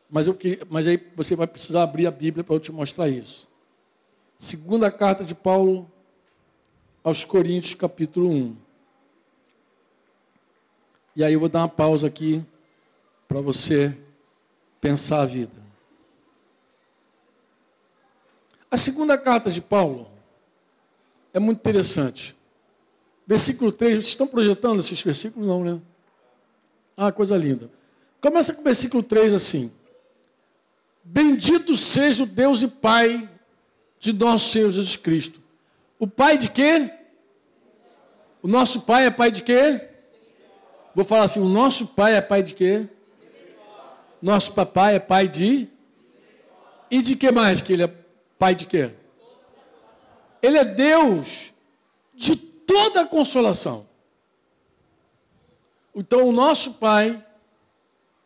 [0.09, 0.35] Mas, eu,
[0.67, 3.47] mas aí você vai precisar abrir a Bíblia para eu te mostrar isso.
[4.35, 5.87] Segunda carta de Paulo
[7.03, 8.55] aos Coríntios, capítulo 1.
[11.17, 12.43] E aí eu vou dar uma pausa aqui
[13.27, 13.95] para você
[14.81, 15.62] pensar a vida.
[18.73, 20.09] A segunda carta de Paulo
[21.31, 22.35] é muito interessante.
[23.27, 25.47] Versículo 3, vocês estão projetando esses versículos?
[25.47, 25.79] Não, né?
[26.97, 27.69] Ah, coisa linda.
[28.19, 29.71] Começa com o versículo 3 assim.
[31.03, 33.29] Bendito seja o Deus e Pai
[33.99, 35.39] de nosso Senhor Jesus Cristo.
[35.99, 36.91] O Pai de quê?
[38.41, 39.87] O nosso Pai é Pai de quê?
[40.95, 42.89] Vou falar assim: o nosso Pai é Pai de quê?
[44.19, 45.69] Nosso papai é Pai de.
[46.89, 48.02] E de que mais que ele é
[48.37, 48.91] Pai de quê?
[50.41, 51.53] Ele é Deus
[52.13, 53.87] de toda a consolação.
[55.95, 57.23] Então, o nosso Pai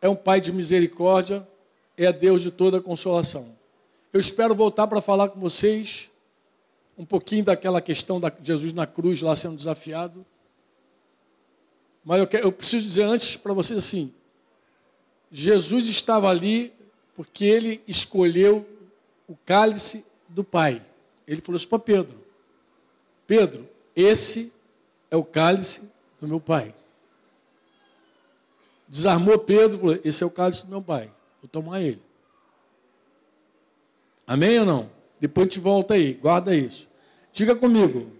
[0.00, 1.46] é um Pai de misericórdia,
[1.96, 3.56] é Deus de toda consolação.
[4.12, 6.10] Eu espero voltar para falar com vocês
[6.96, 10.26] um pouquinho daquela questão de Jesus na cruz lá sendo desafiado.
[12.04, 14.12] Mas eu, quero, eu preciso dizer antes para vocês assim:
[15.30, 16.72] Jesus estava ali
[17.14, 18.66] porque ele escolheu
[19.28, 20.84] o cálice do Pai.
[21.26, 22.18] Ele falou isso para Pedro:
[23.26, 24.52] Pedro, esse
[25.10, 26.74] é o cálice do meu Pai.
[28.88, 31.12] Desarmou Pedro, falou: Esse é o cálice do meu Pai.
[31.42, 32.02] Vou tomar ele.
[34.26, 34.90] Amém ou não?
[35.20, 36.88] Depois gente volta aí, guarda isso.
[37.32, 38.10] Diga comigo: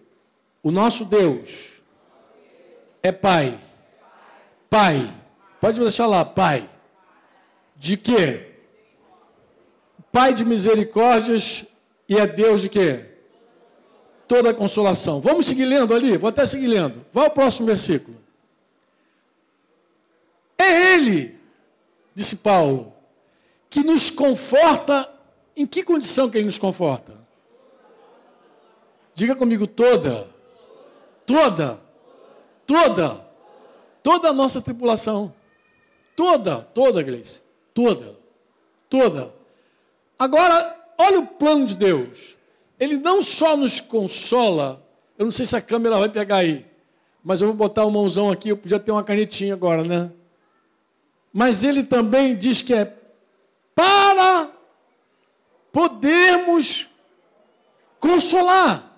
[0.63, 1.81] o nosso Deus
[3.03, 3.59] é Pai.
[4.69, 5.15] Pai.
[5.61, 6.69] Pode deixar lá, Pai.
[7.75, 8.48] De quê?
[10.19, 11.64] Pai de misericórdias
[12.09, 13.05] e é Deus de quê?
[14.27, 15.21] Toda consolação.
[15.21, 16.16] Vamos seguir lendo ali?
[16.16, 17.07] Vou até seguir lendo.
[17.12, 18.16] Vá ao próximo versículo.
[20.59, 21.39] É Ele,
[22.16, 22.93] disse Paulo,
[23.71, 25.09] que nos conforta.
[25.57, 27.14] Em que condição que Ele nos conforta?
[29.14, 30.29] Diga comigo, toda.
[31.25, 31.81] Toda.
[32.66, 33.25] Toda.
[34.03, 35.33] Toda a nossa tripulação.
[36.16, 37.45] Toda, toda, Gleice.
[37.73, 38.19] Toda.
[38.91, 39.38] Toda.
[40.19, 42.37] Agora, olha o plano de Deus.
[42.79, 44.85] Ele não só nos consola,
[45.16, 46.66] eu não sei se a câmera vai pegar aí,
[47.23, 50.12] mas eu vou botar o mãozão aqui, eu podia ter uma canetinha agora, né?
[51.33, 52.97] Mas ele também diz que é
[53.75, 54.51] para
[55.73, 56.89] podermos
[58.01, 58.89] consolar.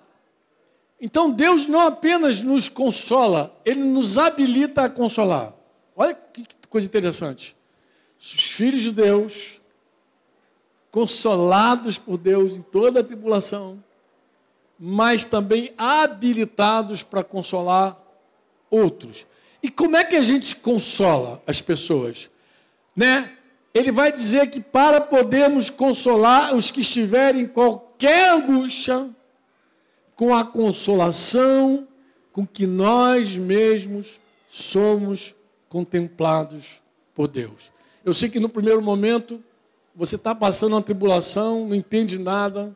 [1.00, 5.54] Então Deus não apenas nos consola, Ele nos habilita a consolar.
[5.96, 7.56] Olha que coisa interessante.
[8.18, 9.59] Os filhos de Deus,
[10.90, 13.82] consolados por Deus em toda a tribulação,
[14.78, 17.98] mas também habilitados para consolar
[18.70, 19.26] outros.
[19.62, 22.30] E como é que a gente consola as pessoas?
[22.96, 23.32] Né?
[23.74, 29.10] Ele vai dizer que para podermos consolar os que estiverem em qualquer angústia,
[30.16, 31.86] com a consolação
[32.32, 35.34] com que nós mesmos somos
[35.68, 36.82] contemplados
[37.14, 37.72] por Deus.
[38.04, 39.42] Eu sei que no primeiro momento
[40.00, 42.74] você está passando uma tribulação, não entende nada,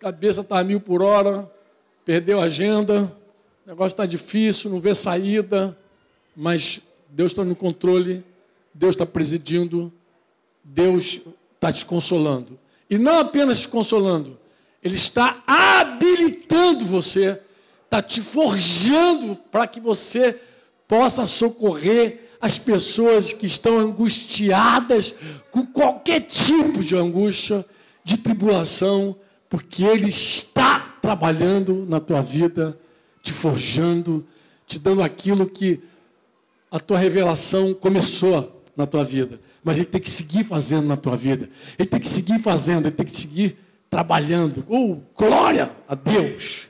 [0.00, 1.48] cabeça está a mil por hora,
[2.04, 3.16] perdeu a agenda,
[3.64, 5.78] o negócio está difícil, não vê saída,
[6.34, 8.24] mas Deus está no controle,
[8.74, 9.92] Deus está presidindo,
[10.64, 11.20] Deus
[11.54, 12.58] está te consolando.
[12.90, 14.36] E não apenas te consolando,
[14.82, 17.40] ele está habilitando você,
[17.84, 20.40] está te forjando para que você
[20.88, 25.14] possa socorrer as pessoas que estão angustiadas
[25.50, 27.64] com qualquer tipo de angústia,
[28.02, 29.16] de tribulação,
[29.48, 32.78] porque Ele está trabalhando na tua vida,
[33.22, 34.26] te forjando,
[34.66, 35.80] te dando aquilo que
[36.70, 39.40] a tua revelação começou na tua vida.
[39.62, 41.48] Mas Ele tem que seguir fazendo na tua vida.
[41.78, 43.56] Ele tem que seguir fazendo, Ele tem que seguir
[43.88, 44.64] trabalhando.
[44.68, 46.68] Oh, glória a Deus!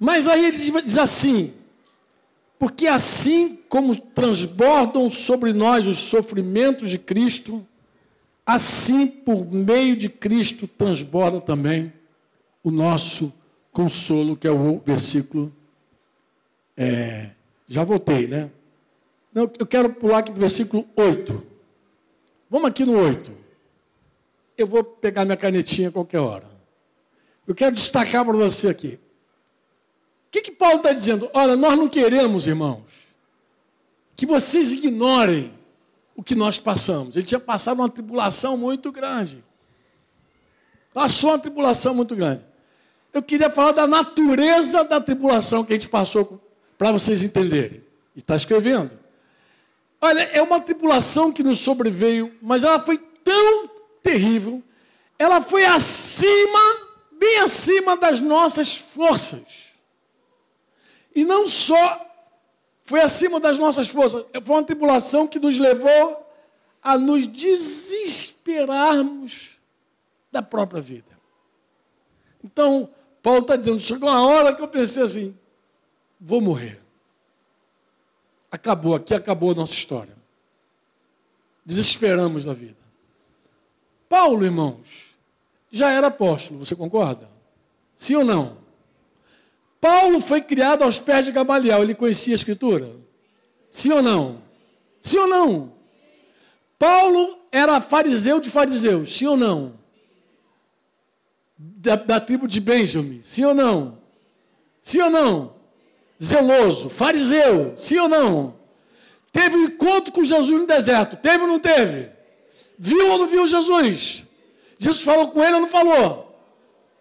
[0.00, 1.52] Mas aí ele diz assim:
[2.58, 7.64] porque assim como transbordam sobre nós os sofrimentos de Cristo,
[8.44, 11.92] assim por meio de Cristo transborda também
[12.64, 13.32] o nosso
[13.70, 15.52] consolo, que é o versículo.
[16.76, 17.30] É,
[17.68, 18.50] já voltei, né?
[19.32, 21.40] Não, eu quero pular aqui para o versículo 8.
[22.50, 23.30] Vamos aqui no 8.
[24.58, 26.50] Eu vou pegar minha canetinha a qualquer hora.
[27.46, 28.98] Eu quero destacar para você aqui.
[30.26, 31.30] O que, que Paulo está dizendo?
[31.32, 32.99] Olha, nós não queremos, irmãos,
[34.20, 35.50] que vocês ignorem
[36.14, 37.16] o que nós passamos.
[37.16, 39.42] Ele tinha passado uma tribulação muito grande.
[40.92, 42.44] Passou uma tribulação muito grande.
[43.14, 46.38] Eu queria falar da natureza da tribulação que a gente passou,
[46.76, 47.82] para vocês entenderem.
[48.14, 48.90] Está escrevendo.
[49.98, 53.70] Olha, é uma tribulação que nos sobreveio, mas ela foi tão
[54.02, 54.62] terrível,
[55.18, 56.60] ela foi acima,
[57.12, 59.70] bem acima das nossas forças.
[61.16, 62.09] E não só
[62.90, 66.26] foi acima das nossas forças, foi uma tribulação que nos levou
[66.82, 69.60] a nos desesperarmos
[70.32, 71.16] da própria vida.
[72.42, 72.90] Então,
[73.22, 75.38] Paulo está dizendo: chegou uma hora que eu pensei assim,
[76.20, 76.82] vou morrer.
[78.50, 80.16] Acabou, aqui acabou a nossa história.
[81.64, 82.74] Desesperamos da vida.
[84.08, 85.16] Paulo, irmãos,
[85.70, 87.30] já era apóstolo, você concorda?
[87.94, 88.58] Sim ou não?
[89.80, 92.94] Paulo foi criado aos pés de Gamaliel, ele conhecia a Escritura?
[93.70, 94.42] Sim ou não?
[95.00, 95.72] Sim ou não?
[96.78, 99.74] Paulo era fariseu de fariseus, sim ou não?
[101.56, 103.98] Da, da tribo de Benjamin, sim ou não?
[104.82, 105.54] Sim ou não?
[106.22, 108.54] Zeloso, fariseu, sim ou não?
[109.32, 112.10] Teve um encontro com Jesus no deserto, teve ou não teve?
[112.78, 114.26] Viu ou não viu Jesus?
[114.78, 116.34] Jesus falou com ele ou não falou?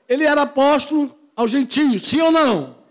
[0.08, 2.84] Ele era apóstolo aos gentios, sim ou não?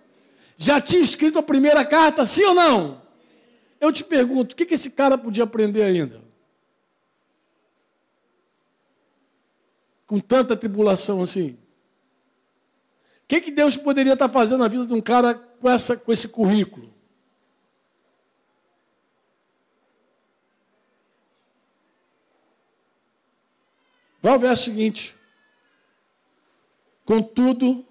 [0.57, 3.03] Já tinha escrito a primeira carta, sim ou não?
[3.79, 6.25] Eu te pergunto, o que esse cara podia aprender ainda?
[10.07, 11.59] Com tanta tribulação assim.
[13.25, 16.11] O que, que Deus poderia estar fazendo na vida de um cara com, essa, com
[16.11, 16.91] esse currículo?
[24.23, 25.15] Vai ao verso seguinte.
[27.05, 27.88] Contudo,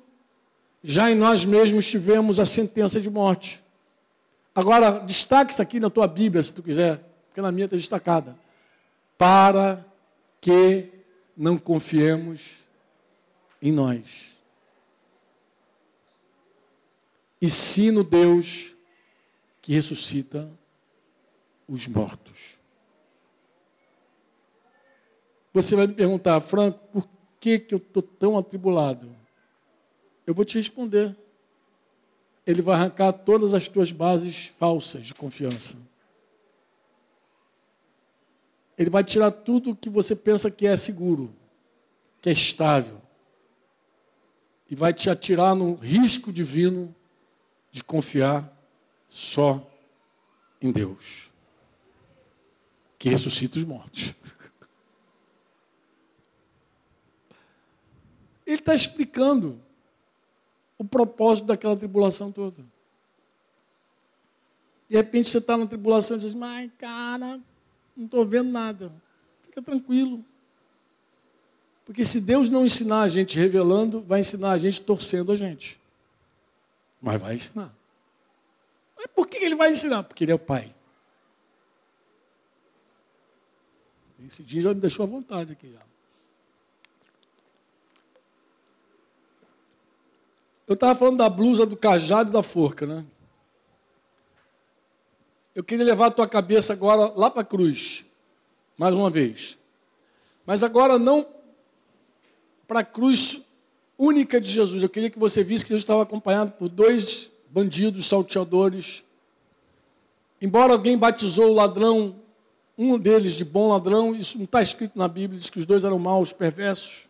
[0.89, 3.61] já em nós mesmos tivemos a sentença de morte.
[4.55, 8.39] Agora, destaque isso aqui na tua Bíblia, se tu quiser, porque na minha está destacada.
[9.17, 9.85] Para
[10.39, 10.89] que
[11.35, 12.65] não confiemos
[13.61, 14.38] em nós.
[17.41, 18.73] E sim no Deus
[19.61, 20.49] que ressuscita
[21.67, 22.57] os mortos.
[25.53, 27.09] Você vai me perguntar, Franco, por
[27.41, 29.16] que, que eu estou tão atribulado?
[30.28, 31.15] Eu vou te responder.
[32.45, 35.78] Ele vai arrancar todas as tuas bases falsas de confiança.
[38.78, 41.34] Ele vai tirar tudo que você pensa que é seguro,
[42.21, 43.01] que é estável.
[44.69, 46.93] E vai te atirar no risco divino
[47.71, 48.53] de confiar
[49.07, 49.65] só
[50.61, 51.32] em Deus,
[52.99, 54.13] que ressuscita os mortos.
[58.45, 59.65] Ele está explicando
[60.78, 62.63] o propósito daquela tribulação toda.
[64.89, 67.39] De repente você está na tribulação e diz, mas cara,
[67.95, 68.91] não estou vendo nada.
[69.43, 70.23] Fica tranquilo.
[71.86, 75.80] Porque se Deus não ensinar a gente revelando, vai ensinar a gente torcendo a gente.
[77.01, 77.73] Mas vai ensinar.
[78.95, 80.03] Mas por que ele vai ensinar?
[80.03, 80.73] Porque ele é o Pai.
[84.25, 85.71] Esse dia já me deixou à vontade aqui.
[85.71, 85.86] Já.
[90.68, 93.05] Eu estava falando da blusa do cajado e da forca, né?
[95.55, 98.05] Eu queria levar a tua cabeça agora lá para a cruz,
[98.78, 99.57] mais uma vez.
[100.45, 101.26] Mas agora não
[102.68, 103.47] para a cruz
[103.97, 104.84] única de Jesus.
[104.84, 109.03] Eu queria que você visse que Jesus estava acompanhado por dois bandidos salteadores.
[110.41, 112.15] Embora alguém batizou o ladrão,
[112.78, 115.84] um deles de bom ladrão, isso não está escrito na Bíblia, diz que os dois
[115.84, 117.09] eram maus, perversos.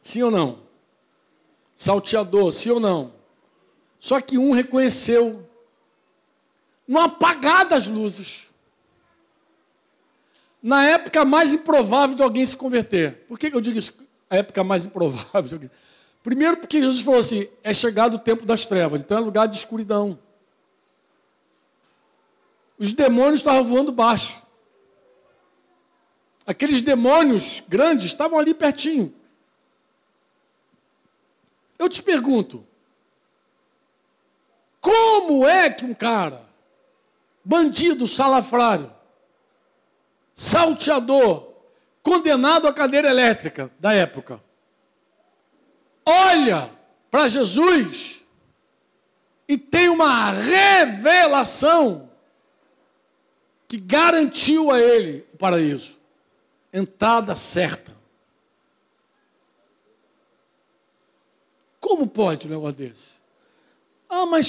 [0.00, 0.69] Sim ou não?
[1.80, 3.14] Salteador, sim ou não?
[3.98, 5.48] Só que um reconheceu
[6.86, 8.48] no apagar das luzes.
[10.62, 13.24] Na época mais improvável de alguém se converter.
[13.26, 14.06] Por que eu digo isso?
[14.28, 15.70] A época mais improvável de alguém.
[16.22, 19.56] Primeiro, porque Jesus falou assim: é chegado o tempo das trevas, então é lugar de
[19.56, 20.18] escuridão.
[22.78, 24.42] Os demônios estavam voando baixo.
[26.46, 29.14] Aqueles demônios grandes estavam ali pertinho.
[31.80, 32.66] Eu te pergunto:
[34.82, 36.44] como é que um cara,
[37.42, 38.92] bandido, salafrário,
[40.34, 41.54] salteador,
[42.02, 44.44] condenado à cadeira elétrica da época,
[46.04, 46.70] olha
[47.10, 48.26] para Jesus
[49.48, 52.10] e tem uma revelação
[53.66, 55.98] que garantiu a ele o paraíso,
[56.70, 57.99] entrada certa.
[61.90, 63.16] Como pode um negócio desse?
[64.08, 64.48] Ah, mas,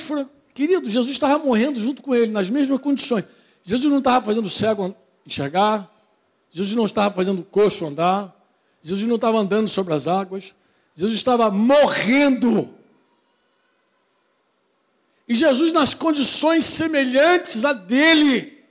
[0.53, 3.25] querido, Jesus estava morrendo junto com ele, nas mesmas condições.
[3.63, 5.91] Jesus não estava fazendo cego enxergar,
[6.51, 8.31] Jesus não estava fazendo coxo andar,
[8.79, 10.53] Jesus não estava andando sobre as águas,
[10.93, 12.69] Jesus estava morrendo.
[15.27, 18.63] E Jesus, nas condições semelhantes a dele,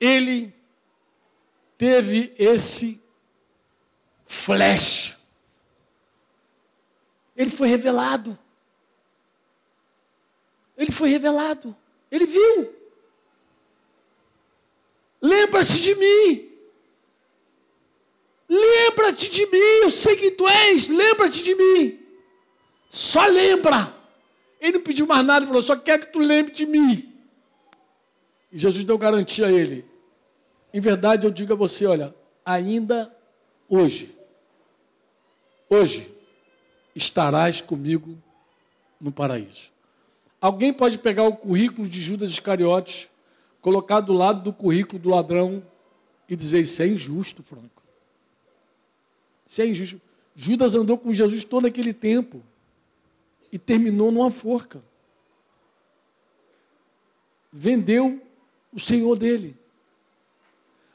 [0.00, 0.52] ele
[1.78, 3.00] teve esse
[4.24, 5.15] flash.
[7.36, 8.38] Ele foi revelado.
[10.76, 11.76] Ele foi revelado.
[12.10, 12.74] Ele viu.
[15.20, 16.52] Lembra-te de mim.
[18.48, 21.98] Lembra-te de mim, eu sei que tu és, lembra-te de mim.
[22.88, 23.94] Só lembra.
[24.60, 27.12] Ele não pediu mais nada, ele falou: só quer que tu lembre de mim.
[28.52, 29.84] E Jesus deu garantia a ele.
[30.72, 32.14] Em verdade, eu digo a você: olha,
[32.44, 33.14] ainda
[33.68, 34.16] hoje,
[35.68, 36.15] hoje,
[36.96, 38.18] estarás comigo
[38.98, 39.70] no paraíso.
[40.40, 43.08] Alguém pode pegar o currículo de Judas Iscariotes,
[43.60, 45.62] colocar do lado do currículo do ladrão
[46.28, 47.82] e dizer: Isso é injusto, Franco.
[49.46, 50.00] Isso é injusto.
[50.34, 52.42] Judas andou com Jesus todo aquele tempo
[53.52, 54.82] e terminou numa forca.
[57.52, 58.22] Vendeu
[58.72, 59.56] o Senhor dele.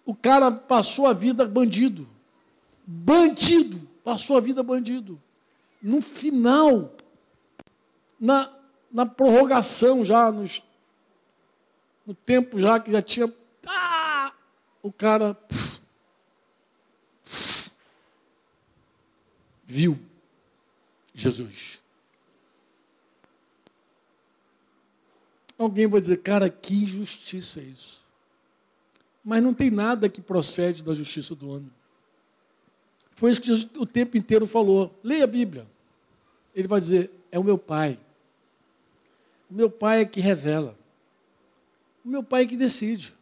[0.06, 2.08] O cara passou a vida bandido.
[2.86, 3.88] Bandido.
[4.04, 5.20] Passou a vida bandido.
[5.82, 6.96] No final,
[8.20, 8.52] na,
[8.92, 10.64] na prorrogação já, nos,
[12.06, 13.34] no tempo já que já tinha.
[13.66, 14.32] Ah,
[14.84, 15.34] o cara.
[15.34, 15.82] Pff,
[19.72, 19.98] viu
[21.14, 21.82] Jesus.
[25.58, 28.02] Alguém vai dizer, cara, que injustiça é isso.
[29.24, 31.72] Mas não tem nada que procede da justiça do homem.
[33.22, 35.00] Foi isso que Jesus o tempo inteiro falou.
[35.04, 35.68] Leia a Bíblia.
[36.56, 38.00] Ele vai dizer: é o meu Pai.
[39.48, 40.76] O meu Pai é que revela.
[42.04, 43.16] O meu Pai é que decide.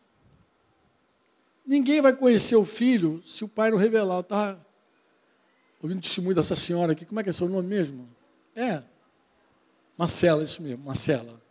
[1.65, 4.23] Ninguém vai conhecer o filho se o pai não revelar.
[4.23, 4.57] Tá?
[5.83, 7.05] ouvindo o testemunho dessa senhora aqui.
[7.05, 8.07] Como é que é seu nome mesmo?
[8.55, 8.81] É.
[9.97, 11.41] Marcela, isso mesmo, Marcela.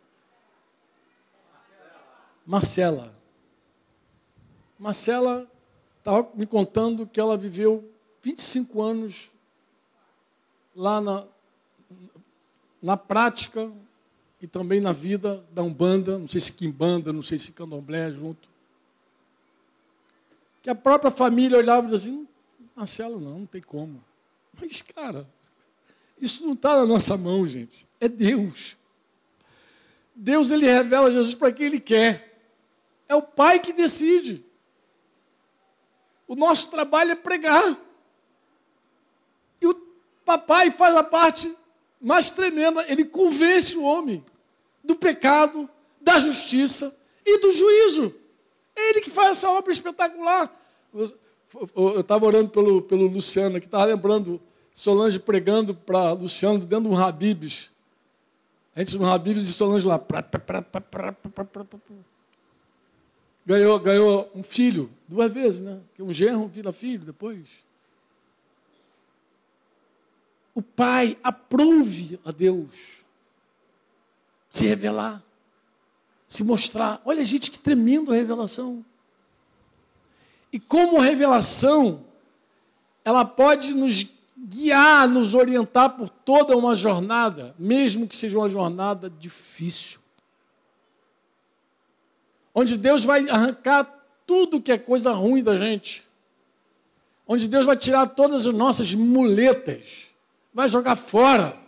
[2.47, 3.13] Marcela.
[4.79, 5.47] Marcela
[5.99, 7.93] estava me contando que ela viveu
[8.23, 9.31] 25 anos
[10.75, 11.27] lá na,
[12.83, 13.73] na prática
[14.41, 18.49] e também na vida da Umbanda, não sei se Quimbanda, não sei se Candomblé junto.
[20.63, 22.29] Que a própria família olhava e dizia assim,
[22.77, 24.03] Marcelo não, não tem como.
[24.61, 25.29] Mas, cara,
[26.21, 27.87] isso não está na nossa mão, gente.
[28.01, 28.77] É Deus.
[30.15, 32.41] Deus, ele revela Jesus para quem ele quer.
[33.09, 34.45] É o Pai que decide.
[36.27, 37.88] O nosso trabalho é pregar.
[40.29, 41.51] Papai faz a parte
[41.99, 42.85] mais tremenda.
[42.87, 44.23] Ele convence o homem
[44.85, 45.67] do pecado,
[45.99, 48.15] da justiça e do juízo.
[48.77, 50.55] É ele que faz essa obra espetacular.
[51.75, 54.39] Eu estava orando pelo, pelo Luciano, que estava lembrando
[54.71, 57.73] Solange pregando para Luciano dentro de um Habibs.
[58.77, 59.99] Antes do Habibs e Solange lá.
[63.47, 65.81] Ganhou, ganhou um filho, duas vezes, né?
[65.99, 67.67] Um genro vira filho depois.
[70.59, 73.05] O pai aprove a Deus
[74.51, 75.23] se revelar,
[76.27, 77.01] se mostrar.
[77.05, 78.85] Olha, gente, que tremenda revelação.
[80.53, 82.05] E como revelação,
[83.05, 89.09] ela pode nos guiar, nos orientar por toda uma jornada, mesmo que seja uma jornada
[89.09, 90.01] difícil.
[92.53, 93.85] Onde Deus vai arrancar
[94.27, 96.03] tudo que é coisa ruim da gente.
[97.29, 100.08] Onde Deus vai tirar todas as nossas muletas,
[100.53, 101.59] vai jogar fora.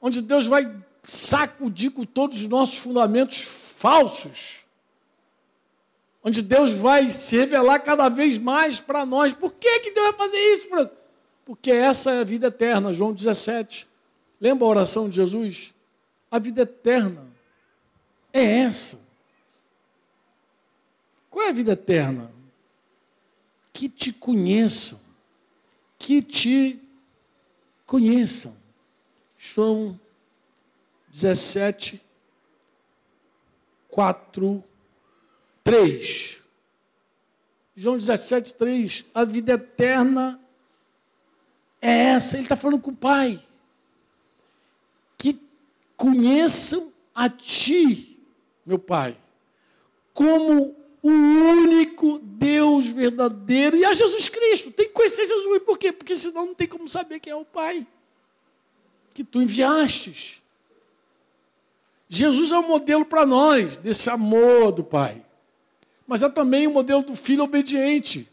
[0.00, 0.70] Onde Deus vai
[1.02, 4.64] sacudir com todos os nossos fundamentos falsos,
[6.22, 9.32] onde Deus vai se revelar cada vez mais para nós.
[9.32, 10.68] Por que, que Deus vai fazer isso?
[11.44, 13.86] Porque essa é a vida eterna, João 17.
[14.40, 15.74] Lembra a oração de Jesus?
[16.30, 17.26] A vida eterna
[18.32, 19.00] é essa.
[21.30, 22.32] Qual é a vida eterna?
[23.72, 24.98] Que te conheçam,
[25.98, 26.80] que te
[27.86, 28.56] conheçam.
[29.38, 29.98] João
[31.08, 32.02] 17,
[33.88, 34.64] 4,
[35.62, 36.42] 3.
[37.74, 39.04] João 17, 3.
[39.14, 40.40] A vida eterna
[41.80, 42.36] é essa.
[42.36, 43.42] Ele está falando com o Pai.
[45.16, 45.40] Que
[45.96, 48.18] conheçam a Ti,
[48.64, 49.16] meu Pai,
[50.12, 50.76] como
[51.06, 54.70] o único Deus verdadeiro e a Jesus Cristo.
[54.70, 55.62] Tem que conhecer Jesus.
[55.62, 55.92] Por quê?
[55.92, 57.86] Porque senão não tem como saber quem é o Pai
[59.14, 60.42] que tu enviastes.
[62.08, 65.24] Jesus é o modelo para nós desse amor do Pai.
[66.06, 68.28] Mas é também o modelo do filho obediente.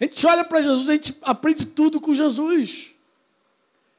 [0.00, 2.94] A gente olha para Jesus, a gente aprende tudo com Jesus.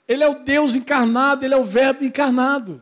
[0.08, 2.82] Ele é o Deus encarnado, ele é o Verbo encarnado.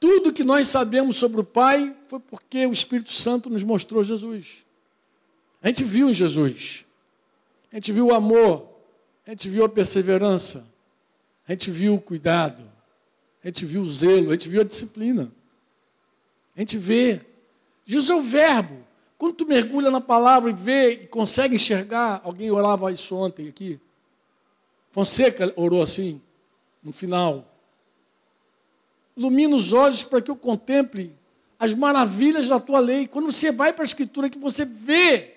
[0.00, 4.64] Tudo que nós sabemos sobre o Pai foi porque o Espírito Santo nos mostrou Jesus.
[5.62, 6.86] A gente viu em Jesus.
[7.70, 8.66] A gente viu o amor,
[9.26, 10.66] a gente viu a perseverança,
[11.46, 12.62] a gente viu o cuidado,
[13.44, 15.30] a gente viu o zelo, a gente viu a disciplina.
[16.56, 17.20] A gente vê.
[17.84, 18.82] Jesus é o verbo.
[19.18, 23.78] Quando tu mergulha na palavra e vê e consegue enxergar, alguém orava isso ontem aqui.
[24.90, 26.22] Fonseca orou assim,
[26.82, 27.49] no final
[29.16, 31.14] ilumina os olhos para que eu contemple
[31.58, 33.06] as maravilhas da tua lei.
[33.06, 35.34] Quando você vai para a Escritura, que você vê,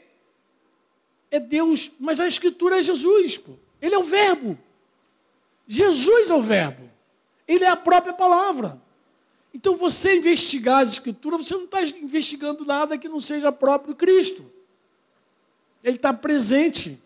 [1.29, 3.53] é Deus, mas a Escritura é Jesus, pô.
[3.81, 4.57] ele é o Verbo.
[5.67, 6.89] Jesus é o Verbo,
[7.47, 8.81] ele é a própria palavra.
[9.53, 14.51] Então, você investigar as Escrituras, você não está investigando nada que não seja próprio Cristo.
[15.83, 16.99] Ele está presente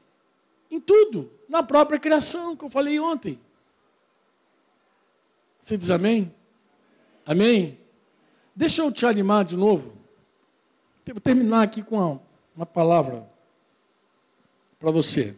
[0.69, 3.39] em tudo, na própria criação, que eu falei ontem.
[5.59, 6.33] Você diz amém?
[7.27, 7.77] Amém?
[8.55, 9.97] Deixa eu te animar de novo.
[11.05, 12.21] Vou terminar aqui com
[12.55, 13.29] uma, palavra
[14.79, 15.35] para você,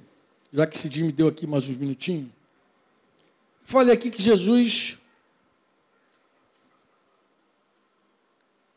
[0.54, 2.30] já que esse me deu aqui mais uns minutinhos.
[3.62, 5.00] Falei aqui que Jesus.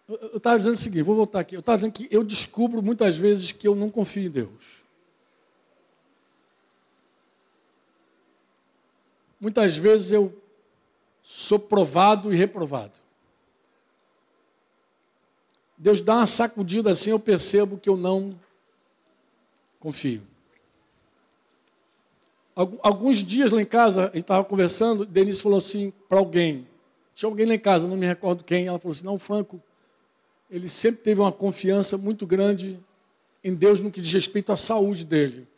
[0.09, 1.55] Eu estava dizendo o seguinte, vou voltar aqui.
[1.55, 4.83] Eu estava dizendo que eu descubro muitas vezes que eu não confio em Deus.
[9.39, 10.43] Muitas vezes eu
[11.23, 13.02] sou provado e reprovado.
[15.83, 18.39] Deus dá uma sacudida assim, eu percebo que eu não
[19.81, 20.23] confio.
[22.55, 26.69] Alguns dias lá em casa, a gente estava conversando, Denise falou assim para alguém,
[27.17, 29.61] tinha alguém lá em casa, não me recordo quem, ela falou assim, não, Franco,
[30.49, 32.79] ele sempre teve uma confiança muito grande
[33.43, 35.49] em Deus no que diz respeito à saúde dele.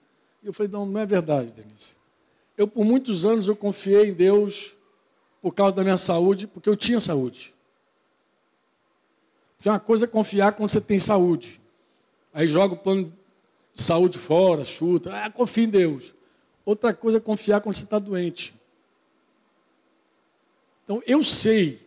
[0.43, 1.97] E eu falei, não, não é verdade, Denise.
[2.57, 4.75] Eu, por muitos anos, eu confiei em Deus
[5.43, 7.54] por causa da minha saúde, porque eu tinha saúde.
[9.65, 11.59] Porque uma coisa é confiar quando você tem saúde.
[12.35, 13.11] Aí joga o plano
[13.73, 15.11] de saúde fora, chuta.
[15.25, 16.13] Ah, confia em Deus.
[16.67, 18.55] Outra coisa é confiar quando você está doente.
[20.85, 21.81] Então, eu sei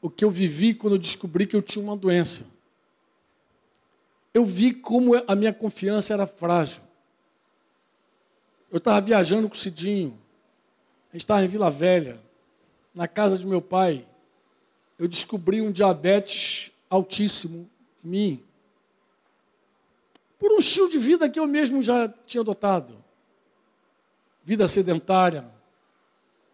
[0.00, 2.46] o que eu vivi quando eu descobri que eu tinha uma doença.
[4.32, 6.80] Eu vi como a minha confiança era frágil.
[8.70, 10.18] Eu estava viajando com o Cidinho.
[11.10, 12.18] A gente estava em Vila Velha,
[12.94, 14.08] na casa de meu pai.
[14.98, 17.70] Eu descobri um diabetes altíssimo
[18.04, 18.44] em mim,
[20.38, 23.02] por um estilo de vida que eu mesmo já tinha adotado.
[24.44, 25.48] Vida sedentária,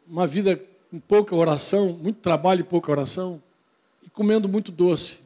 [0.06, 0.56] uma vida
[0.90, 3.42] com pouca oração, muito trabalho e pouca oração,
[4.02, 5.20] e comendo muito doce.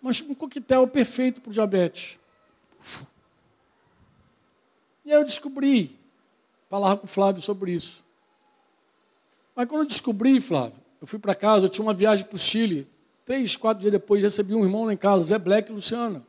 [0.00, 2.18] Mas um coquetel perfeito para o diabetes.
[5.04, 5.98] E aí eu descobri,
[6.70, 8.02] falar com o Flávio sobre isso.
[9.54, 12.38] Mas quando eu descobri, Flávio, eu fui para casa, eu tinha uma viagem para o
[12.38, 12.93] Chile,
[13.24, 16.24] Três, quatro dias depois, recebi um irmão lá em casa, Zé Black e Luciana.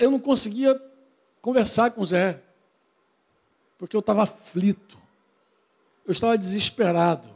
[0.00, 0.80] Eu não conseguia
[1.42, 2.42] conversar com o Zé,
[3.76, 4.96] porque eu estava aflito,
[6.06, 7.28] eu estava desesperado.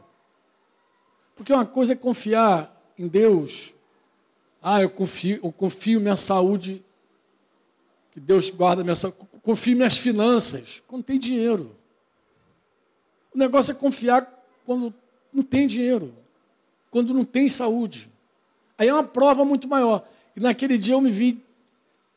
[1.34, 3.74] Porque uma coisa é confiar em Deus,
[4.62, 6.82] ah, eu confio, eu confio minha saúde,
[8.10, 11.76] que Deus guarda minha saúde, confio minhas finanças, quando tem dinheiro.
[13.34, 14.26] O negócio é confiar
[14.64, 14.94] quando
[15.30, 16.25] não tem dinheiro
[16.96, 18.10] quando não tem saúde.
[18.78, 20.08] Aí é uma prova muito maior.
[20.34, 21.44] E naquele dia eu me vi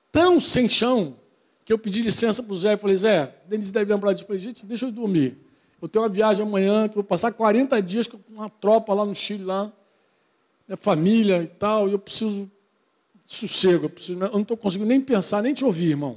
[0.10, 1.18] tão sem chão
[1.66, 4.24] que eu pedi licença para o Zé e falei, Zé, Denise deve lembrar disso.
[4.24, 5.36] Eu falei, gente, deixa eu dormir.
[5.82, 9.06] Eu tenho uma viagem amanhã, que eu vou passar 40 dias com uma tropa lá
[9.06, 9.70] no Chile, lá,
[10.66, 12.50] minha família e tal, e eu preciso
[13.26, 16.16] sossego, eu, preciso, eu não estou conseguindo nem pensar, nem te ouvir, irmão.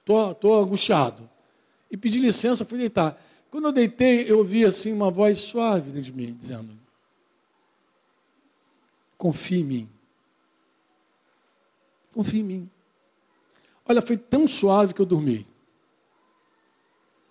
[0.00, 1.26] Estou angustiado.
[1.90, 3.18] E pedi licença, fui deitar.
[3.50, 6.84] Quando eu deitei, eu ouvi assim uma voz suave dentro de mim, dizendo:
[9.16, 9.90] Confie em mim.
[12.12, 12.70] Confie em mim.
[13.88, 15.46] Olha, foi tão suave que eu dormi.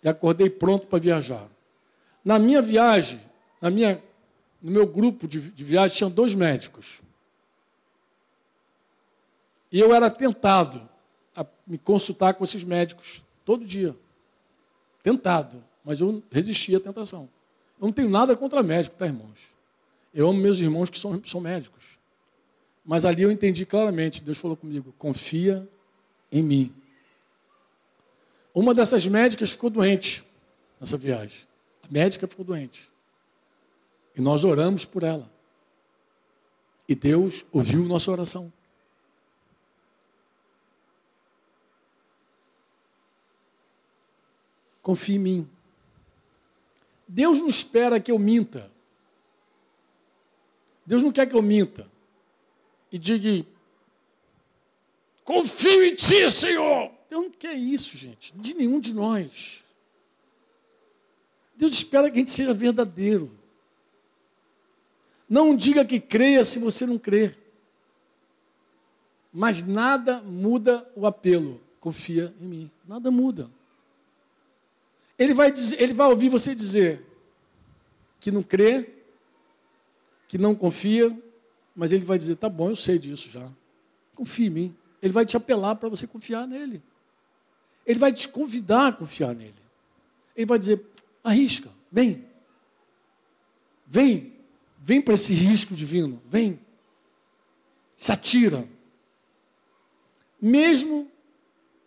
[0.01, 1.49] E acordei pronto para viajar.
[2.23, 3.19] Na minha viagem,
[3.59, 4.01] na minha,
[4.61, 7.01] no meu grupo de, de viagem, tinham dois médicos.
[9.71, 10.87] E eu era tentado
[11.35, 13.95] a me consultar com esses médicos todo dia.
[15.03, 15.63] Tentado.
[15.83, 17.29] Mas eu resisti à tentação.
[17.79, 19.55] Eu não tenho nada contra médico, tá, irmãos?
[20.15, 21.99] Eu amo meus irmãos que são, são médicos.
[22.85, 25.67] Mas ali eu entendi claramente, Deus falou comigo, confia
[26.31, 26.73] em mim.
[28.53, 30.23] Uma dessas médicas ficou doente
[30.79, 31.45] nessa viagem.
[31.83, 32.89] A médica ficou doente.
[34.15, 35.29] E nós oramos por ela.
[36.87, 38.53] E Deus ouviu nossa oração.
[44.81, 45.49] Confie em mim.
[47.05, 48.71] Deus não espera que eu minta.
[50.85, 51.89] Deus não quer que eu minta.
[52.91, 53.45] E diga,
[55.23, 56.91] confio em ti, Senhor.
[57.09, 59.63] Deus não quer isso, gente, de nenhum de nós.
[61.55, 63.31] Deus espera que a gente seja verdadeiro.
[65.27, 67.37] Não diga que creia se você não crer.
[69.33, 71.59] Mas nada muda o apelo.
[71.79, 72.71] Confia em mim.
[72.87, 73.49] Nada muda.
[75.17, 77.03] Ele vai, dizer, ele vai ouvir você dizer
[78.19, 78.94] que não crê,
[80.27, 81.15] que não confia,
[81.76, 83.47] mas ele vai dizer: tá bom, eu sei disso já.
[84.15, 84.76] Confia em mim.
[85.02, 86.81] Ele vai te apelar para você confiar nele.
[87.85, 89.53] Ele vai te convidar a confiar nele.
[90.35, 90.81] Ele vai dizer:
[91.23, 92.26] arrisca, vem.
[93.88, 94.34] Vem,
[94.80, 96.60] vem para esse risco divino, vem.
[97.95, 98.68] Se atira.
[100.41, 101.10] Mesmo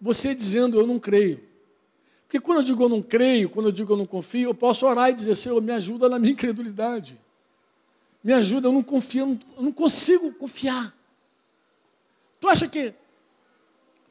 [0.01, 1.40] você dizendo eu não creio.
[2.24, 4.86] Porque quando eu digo eu não creio, quando eu digo eu não confio, eu posso
[4.86, 7.19] orar e dizer, Senhor, me ajuda na minha incredulidade.
[8.23, 10.95] Me ajuda, eu não confio, eu não consigo confiar.
[12.40, 12.95] Tu acha que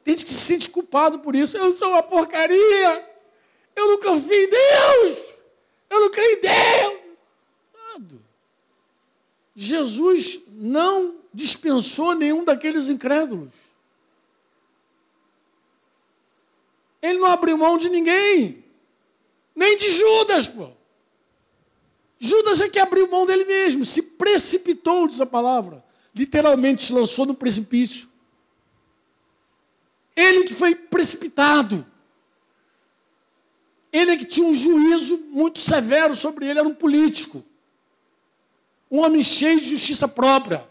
[0.04, 1.56] tem gente que se sente culpado por isso?
[1.56, 3.06] Eu sou uma porcaria.
[3.76, 5.22] Eu não confio em Deus.
[5.90, 6.98] Eu não creio em Deus.
[9.54, 13.52] Jesus não dispensou nenhum daqueles incrédulos.
[17.02, 18.64] Ele não abriu mão de ninguém.
[19.54, 20.70] Nem de Judas, pô.
[22.18, 25.84] Judas é que abriu mão dele mesmo, se precipitou, diz a palavra.
[26.14, 28.08] Literalmente se lançou no precipício.
[30.16, 31.86] Ele que foi precipitado.
[33.92, 37.44] Ele é que tinha um juízo muito severo sobre ele, era um político.
[38.90, 40.66] Um homem cheio de justiça própria.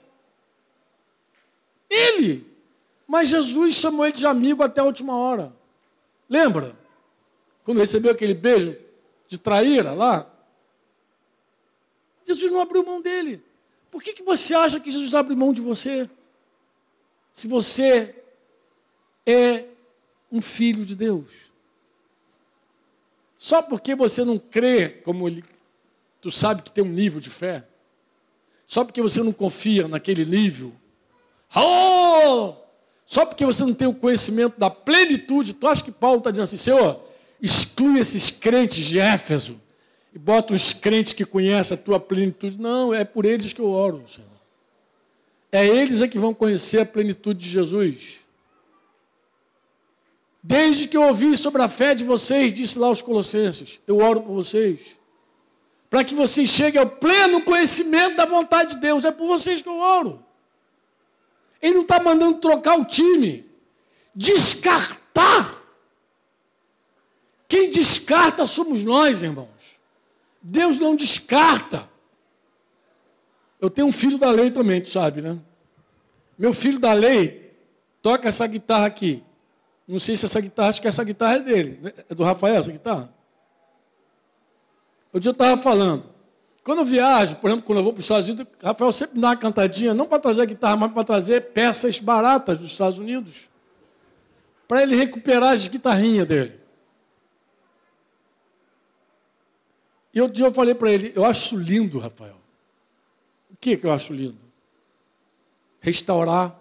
[1.90, 2.46] Ele.
[3.08, 5.56] Mas Jesus chamou ele de amigo até a última hora.
[6.28, 6.78] Lembra?
[7.64, 8.76] Quando recebeu aquele beijo
[9.28, 10.30] de traíra lá?
[12.28, 13.42] Jesus não abriu mão dele.
[13.90, 16.10] Por que, que você acha que Jesus abre mão de você?
[17.32, 18.14] Se você
[19.26, 19.64] é
[20.30, 21.48] um filho de Deus.
[23.38, 25.42] Só porque você não crê como ele,
[26.20, 27.66] tu sabe que tem um nível de fé.
[28.66, 30.74] Só porque você não confia naquele nível.
[31.56, 32.56] Oh!
[33.06, 36.44] Só porque você não tem o conhecimento da plenitude, tu acha que Paulo está dizendo
[36.44, 37.00] assim, Senhor,
[37.42, 39.62] exclui esses crentes de Éfeso
[40.18, 42.60] e bota os crentes que conhecem a tua plenitude.
[42.60, 44.28] Não, é por eles que eu oro, Senhor.
[45.52, 48.26] É eles é que vão conhecer a plenitude de Jesus.
[50.42, 54.22] Desde que eu ouvi sobre a fé de vocês, disse lá os Colossenses, eu oro
[54.22, 55.00] por vocês.
[55.88, 59.06] Para que vocês cheguem ao pleno conhecimento da vontade de Deus.
[59.06, 60.26] É por vocês que eu oro.
[61.62, 63.46] Ele não está mandando trocar o time.
[64.16, 65.62] Descartar.
[67.48, 69.57] Quem descarta somos nós, irmãos.
[70.50, 71.90] Deus não descarta.
[73.60, 75.38] Eu tenho um filho da lei também, tu sabe, né?
[76.38, 77.54] Meu filho da lei
[78.02, 79.22] toca essa guitarra aqui.
[79.86, 81.94] Não sei se essa guitarra, acho que essa guitarra é dele.
[82.10, 83.14] É do Rafael essa guitarra?
[85.12, 86.06] O dia eu estava falando.
[86.64, 89.30] Quando eu viajo, por exemplo, quando eu vou para os Estados Unidos, Rafael sempre dá
[89.30, 93.50] uma cantadinha, não para trazer guitarra, mas para trazer peças baratas dos Estados Unidos,
[94.66, 96.67] para ele recuperar as guitarrinhas dele.
[100.18, 102.38] E outro dia eu falei para ele, eu acho lindo, Rafael.
[103.52, 104.40] O que, que eu acho lindo?
[105.80, 106.60] Restaurar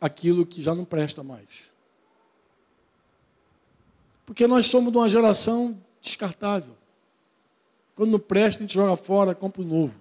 [0.00, 1.72] aquilo que já não presta mais.
[4.24, 6.76] Porque nós somos de uma geração descartável.
[7.96, 10.00] Quando não presta, a gente joga fora, compra um novo.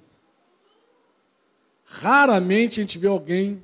[1.83, 3.63] Raramente a gente vê alguém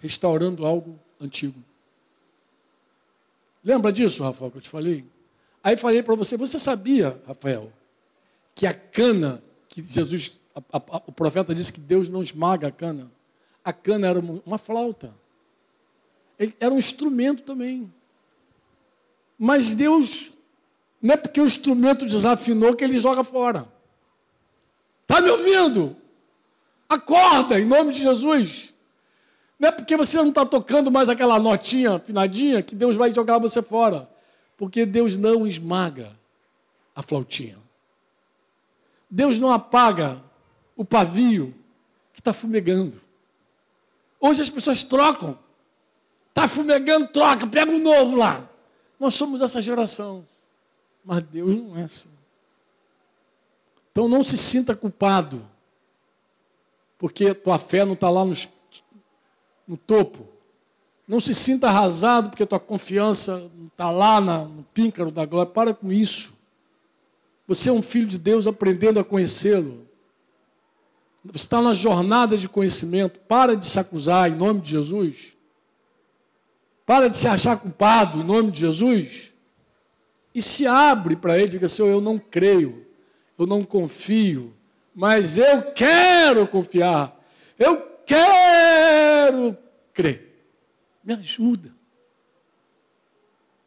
[0.00, 1.62] restaurando algo antigo.
[3.62, 5.04] Lembra disso, Rafael, que eu te falei?
[5.62, 7.72] Aí falei para você, você sabia, Rafael,
[8.54, 12.72] que a cana, que Jesus, a, a, o profeta disse que Deus não esmaga a
[12.72, 13.10] cana.
[13.64, 15.14] A cana era uma, flauta.
[16.38, 17.92] Ele, era um instrumento também.
[19.38, 20.32] Mas Deus,
[21.02, 23.66] não é porque o instrumento desafinou que ele joga fora.
[25.02, 25.96] Está me ouvindo?
[26.88, 28.74] Acorda, em nome de Jesus.
[29.58, 33.38] Não é porque você não está tocando mais aquela notinha afinadinha que Deus vai jogar
[33.38, 34.08] você fora.
[34.56, 36.12] Porque Deus não esmaga
[36.94, 37.63] a flautinha.
[39.10, 40.22] Deus não apaga
[40.76, 41.54] o pavio
[42.12, 43.00] que está fumegando.
[44.20, 45.38] Hoje as pessoas trocam.
[46.30, 48.48] Está fumegando, troca, pega um novo lá.
[48.98, 50.26] Nós somos essa geração.
[51.04, 52.08] Mas Deus não é assim.
[53.92, 55.46] Então não se sinta culpado,
[56.98, 58.48] porque tua fé não está lá nos,
[59.68, 60.26] no topo.
[61.06, 65.52] Não se sinta arrasado, porque tua confiança não está lá na, no píncaro da glória.
[65.52, 66.33] Para com isso.
[67.46, 69.86] Você é um filho de Deus aprendendo a conhecê-lo.
[71.24, 73.20] Você está na jornada de conhecimento.
[73.20, 75.36] Para de se acusar em nome de Jesus.
[76.86, 79.34] Para de se achar culpado em nome de Jesus.
[80.34, 82.84] E se abre para ele, diga Senhor, eu não creio,
[83.38, 84.52] eu não confio,
[84.92, 87.16] mas eu quero confiar,
[87.56, 89.56] eu quero
[89.92, 90.44] crer.
[91.04, 91.72] Me ajuda.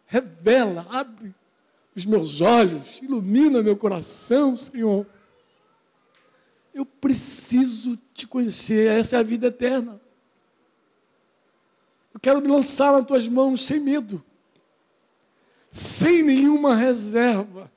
[0.06, 1.34] Revela, abre
[1.98, 5.04] os meus olhos, ilumina meu coração, Senhor.
[6.72, 10.00] Eu preciso te conhecer, essa é a vida eterna.
[12.14, 14.24] Eu quero me lançar nas tuas mãos sem medo,
[15.72, 17.72] sem nenhuma reserva.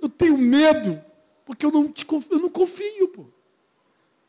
[0.00, 1.02] Eu tenho medo,
[1.44, 3.26] porque eu não, te confio, eu não confio, pô.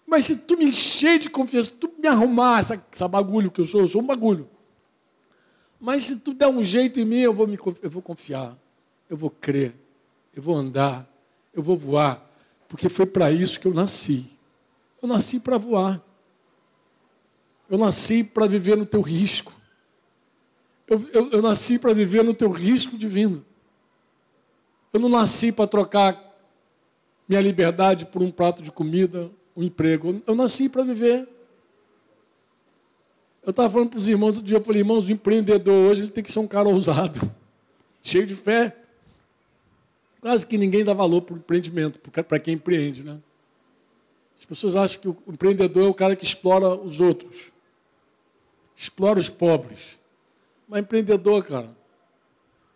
[0.04, 3.62] Mas se tu me encher de confiança, se tu me arrumar essa, essa bagulho que
[3.62, 4.50] eu sou, eu sou um bagulho.
[5.82, 8.56] Mas se tu der um jeito em mim, eu vou, me, eu vou confiar,
[9.10, 9.74] eu vou crer,
[10.32, 11.12] eu vou andar,
[11.52, 12.24] eu vou voar,
[12.70, 14.30] porque foi para isso que eu nasci.
[15.02, 16.00] Eu nasci para voar.
[17.68, 19.52] Eu nasci para viver no teu risco.
[20.88, 23.44] Eu, eu, eu nasci para viver no teu risco divino.
[24.94, 26.32] Eu não nasci para trocar
[27.28, 30.22] minha liberdade por um prato de comida, um emprego.
[30.28, 31.28] Eu nasci para viver
[33.44, 36.12] eu estava falando para os irmãos outro dia, eu falei, irmãos, o empreendedor hoje ele
[36.12, 37.20] tem que ser um cara ousado,
[38.02, 38.76] cheio de fé.
[40.20, 43.20] Quase que ninguém dá valor para o empreendimento, para quem empreende, né?
[44.38, 47.52] As pessoas acham que o empreendedor é o cara que explora os outros,
[48.76, 50.00] explora os pobres.
[50.68, 51.76] Mas empreendedor, cara,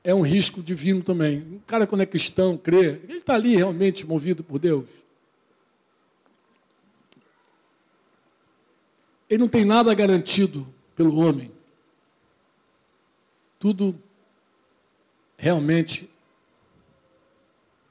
[0.03, 1.39] é um risco divino também.
[1.39, 5.04] O cara, quando é cristão, crê, ele está ali realmente movido por Deus.
[9.29, 11.51] Ele não tem nada garantido pelo homem.
[13.59, 13.99] Tudo
[15.37, 16.09] realmente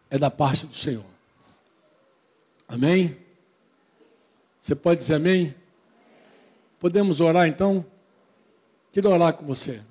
[0.09, 1.05] é da parte do Senhor.
[2.69, 3.17] Amém?
[4.59, 5.55] Você pode dizer amém?
[6.79, 7.85] Podemos orar então?
[8.93, 9.83] Quero orar com você.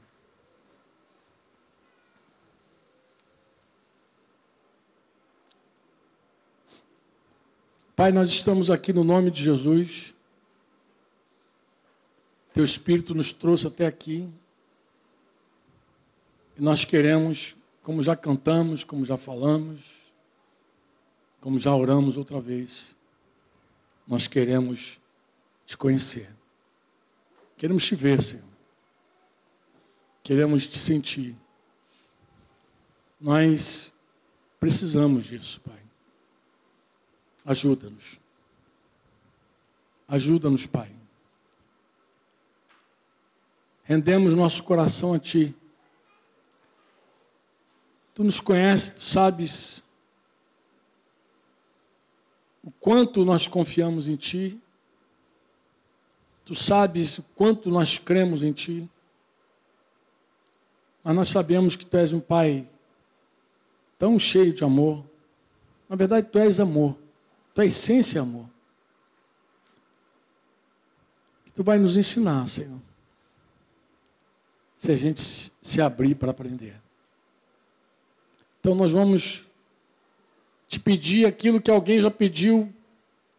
[7.95, 10.12] Pai, nós estamos aqui no nome de Jesus.
[12.53, 14.29] Teu Espírito nos trouxe até aqui.
[16.55, 20.13] E nós queremos, como já cantamos, como já falamos,
[21.41, 22.95] como já oramos outra vez,
[24.07, 25.01] nós queremos
[25.65, 26.29] te conhecer.
[27.57, 28.45] Queremos te ver, Senhor.
[30.21, 31.35] Queremos te sentir.
[33.19, 33.95] Nós
[34.59, 35.81] precisamos disso, Pai.
[37.45, 38.19] Ajuda-nos.
[40.07, 41.02] Ajuda-nos, Pai
[43.83, 45.55] rendemos nosso coração a Ti.
[48.13, 49.83] Tu nos conheces, tu sabes
[52.63, 54.59] o quanto nós confiamos em Ti,
[56.45, 58.89] tu sabes o quanto nós cremos em Ti,
[61.03, 62.67] mas nós sabemos que Tu és um Pai
[63.97, 65.03] tão cheio de amor.
[65.89, 66.97] Na verdade, Tu és amor,
[67.53, 68.47] Tua essência é amor.
[71.45, 72.79] Que Tu vai nos ensinar, Senhor
[74.83, 76.75] se a gente se abrir para aprender.
[78.59, 79.45] Então nós vamos
[80.67, 82.69] te pedir aquilo que alguém já pediu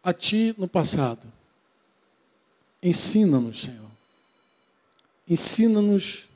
[0.03, 1.31] a ti no passado.
[2.81, 3.91] Ensina-nos, Senhor.
[5.29, 6.29] Ensina-nos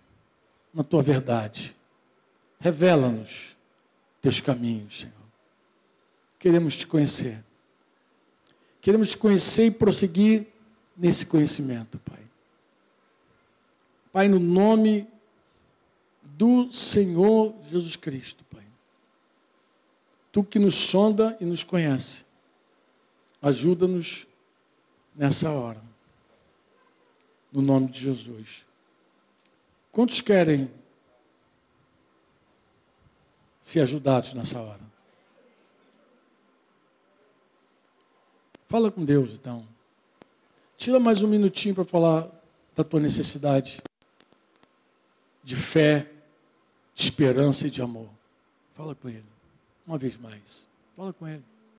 [0.71, 1.75] na tua verdade.
[2.59, 3.57] Revela-nos
[4.21, 5.13] teus caminhos, Senhor.
[6.37, 7.43] queremos te conhecer.
[8.79, 10.45] Queremos te conhecer e prosseguir
[10.95, 12.18] nesse conhecimento, Pai.
[14.11, 15.07] Pai, no nome
[16.23, 18.65] do Senhor Jesus Cristo, Pai.
[20.31, 22.25] Tu que nos sonda e nos conhece,
[23.41, 24.27] ajuda-nos
[25.15, 25.81] nessa hora.
[27.51, 28.65] No nome de Jesus.
[29.91, 30.71] Quantos querem
[33.61, 34.89] ser ajudados nessa hora?
[38.67, 39.67] Fala com Deus, então.
[40.77, 42.29] Tira mais um minutinho para falar
[42.75, 43.81] da tua necessidade
[45.49, 46.07] de fé,
[46.93, 48.07] de esperança e de amor.
[48.75, 49.25] Fala com Ele.
[49.87, 50.69] Uma vez mais.
[50.95, 51.43] Fala com Ele.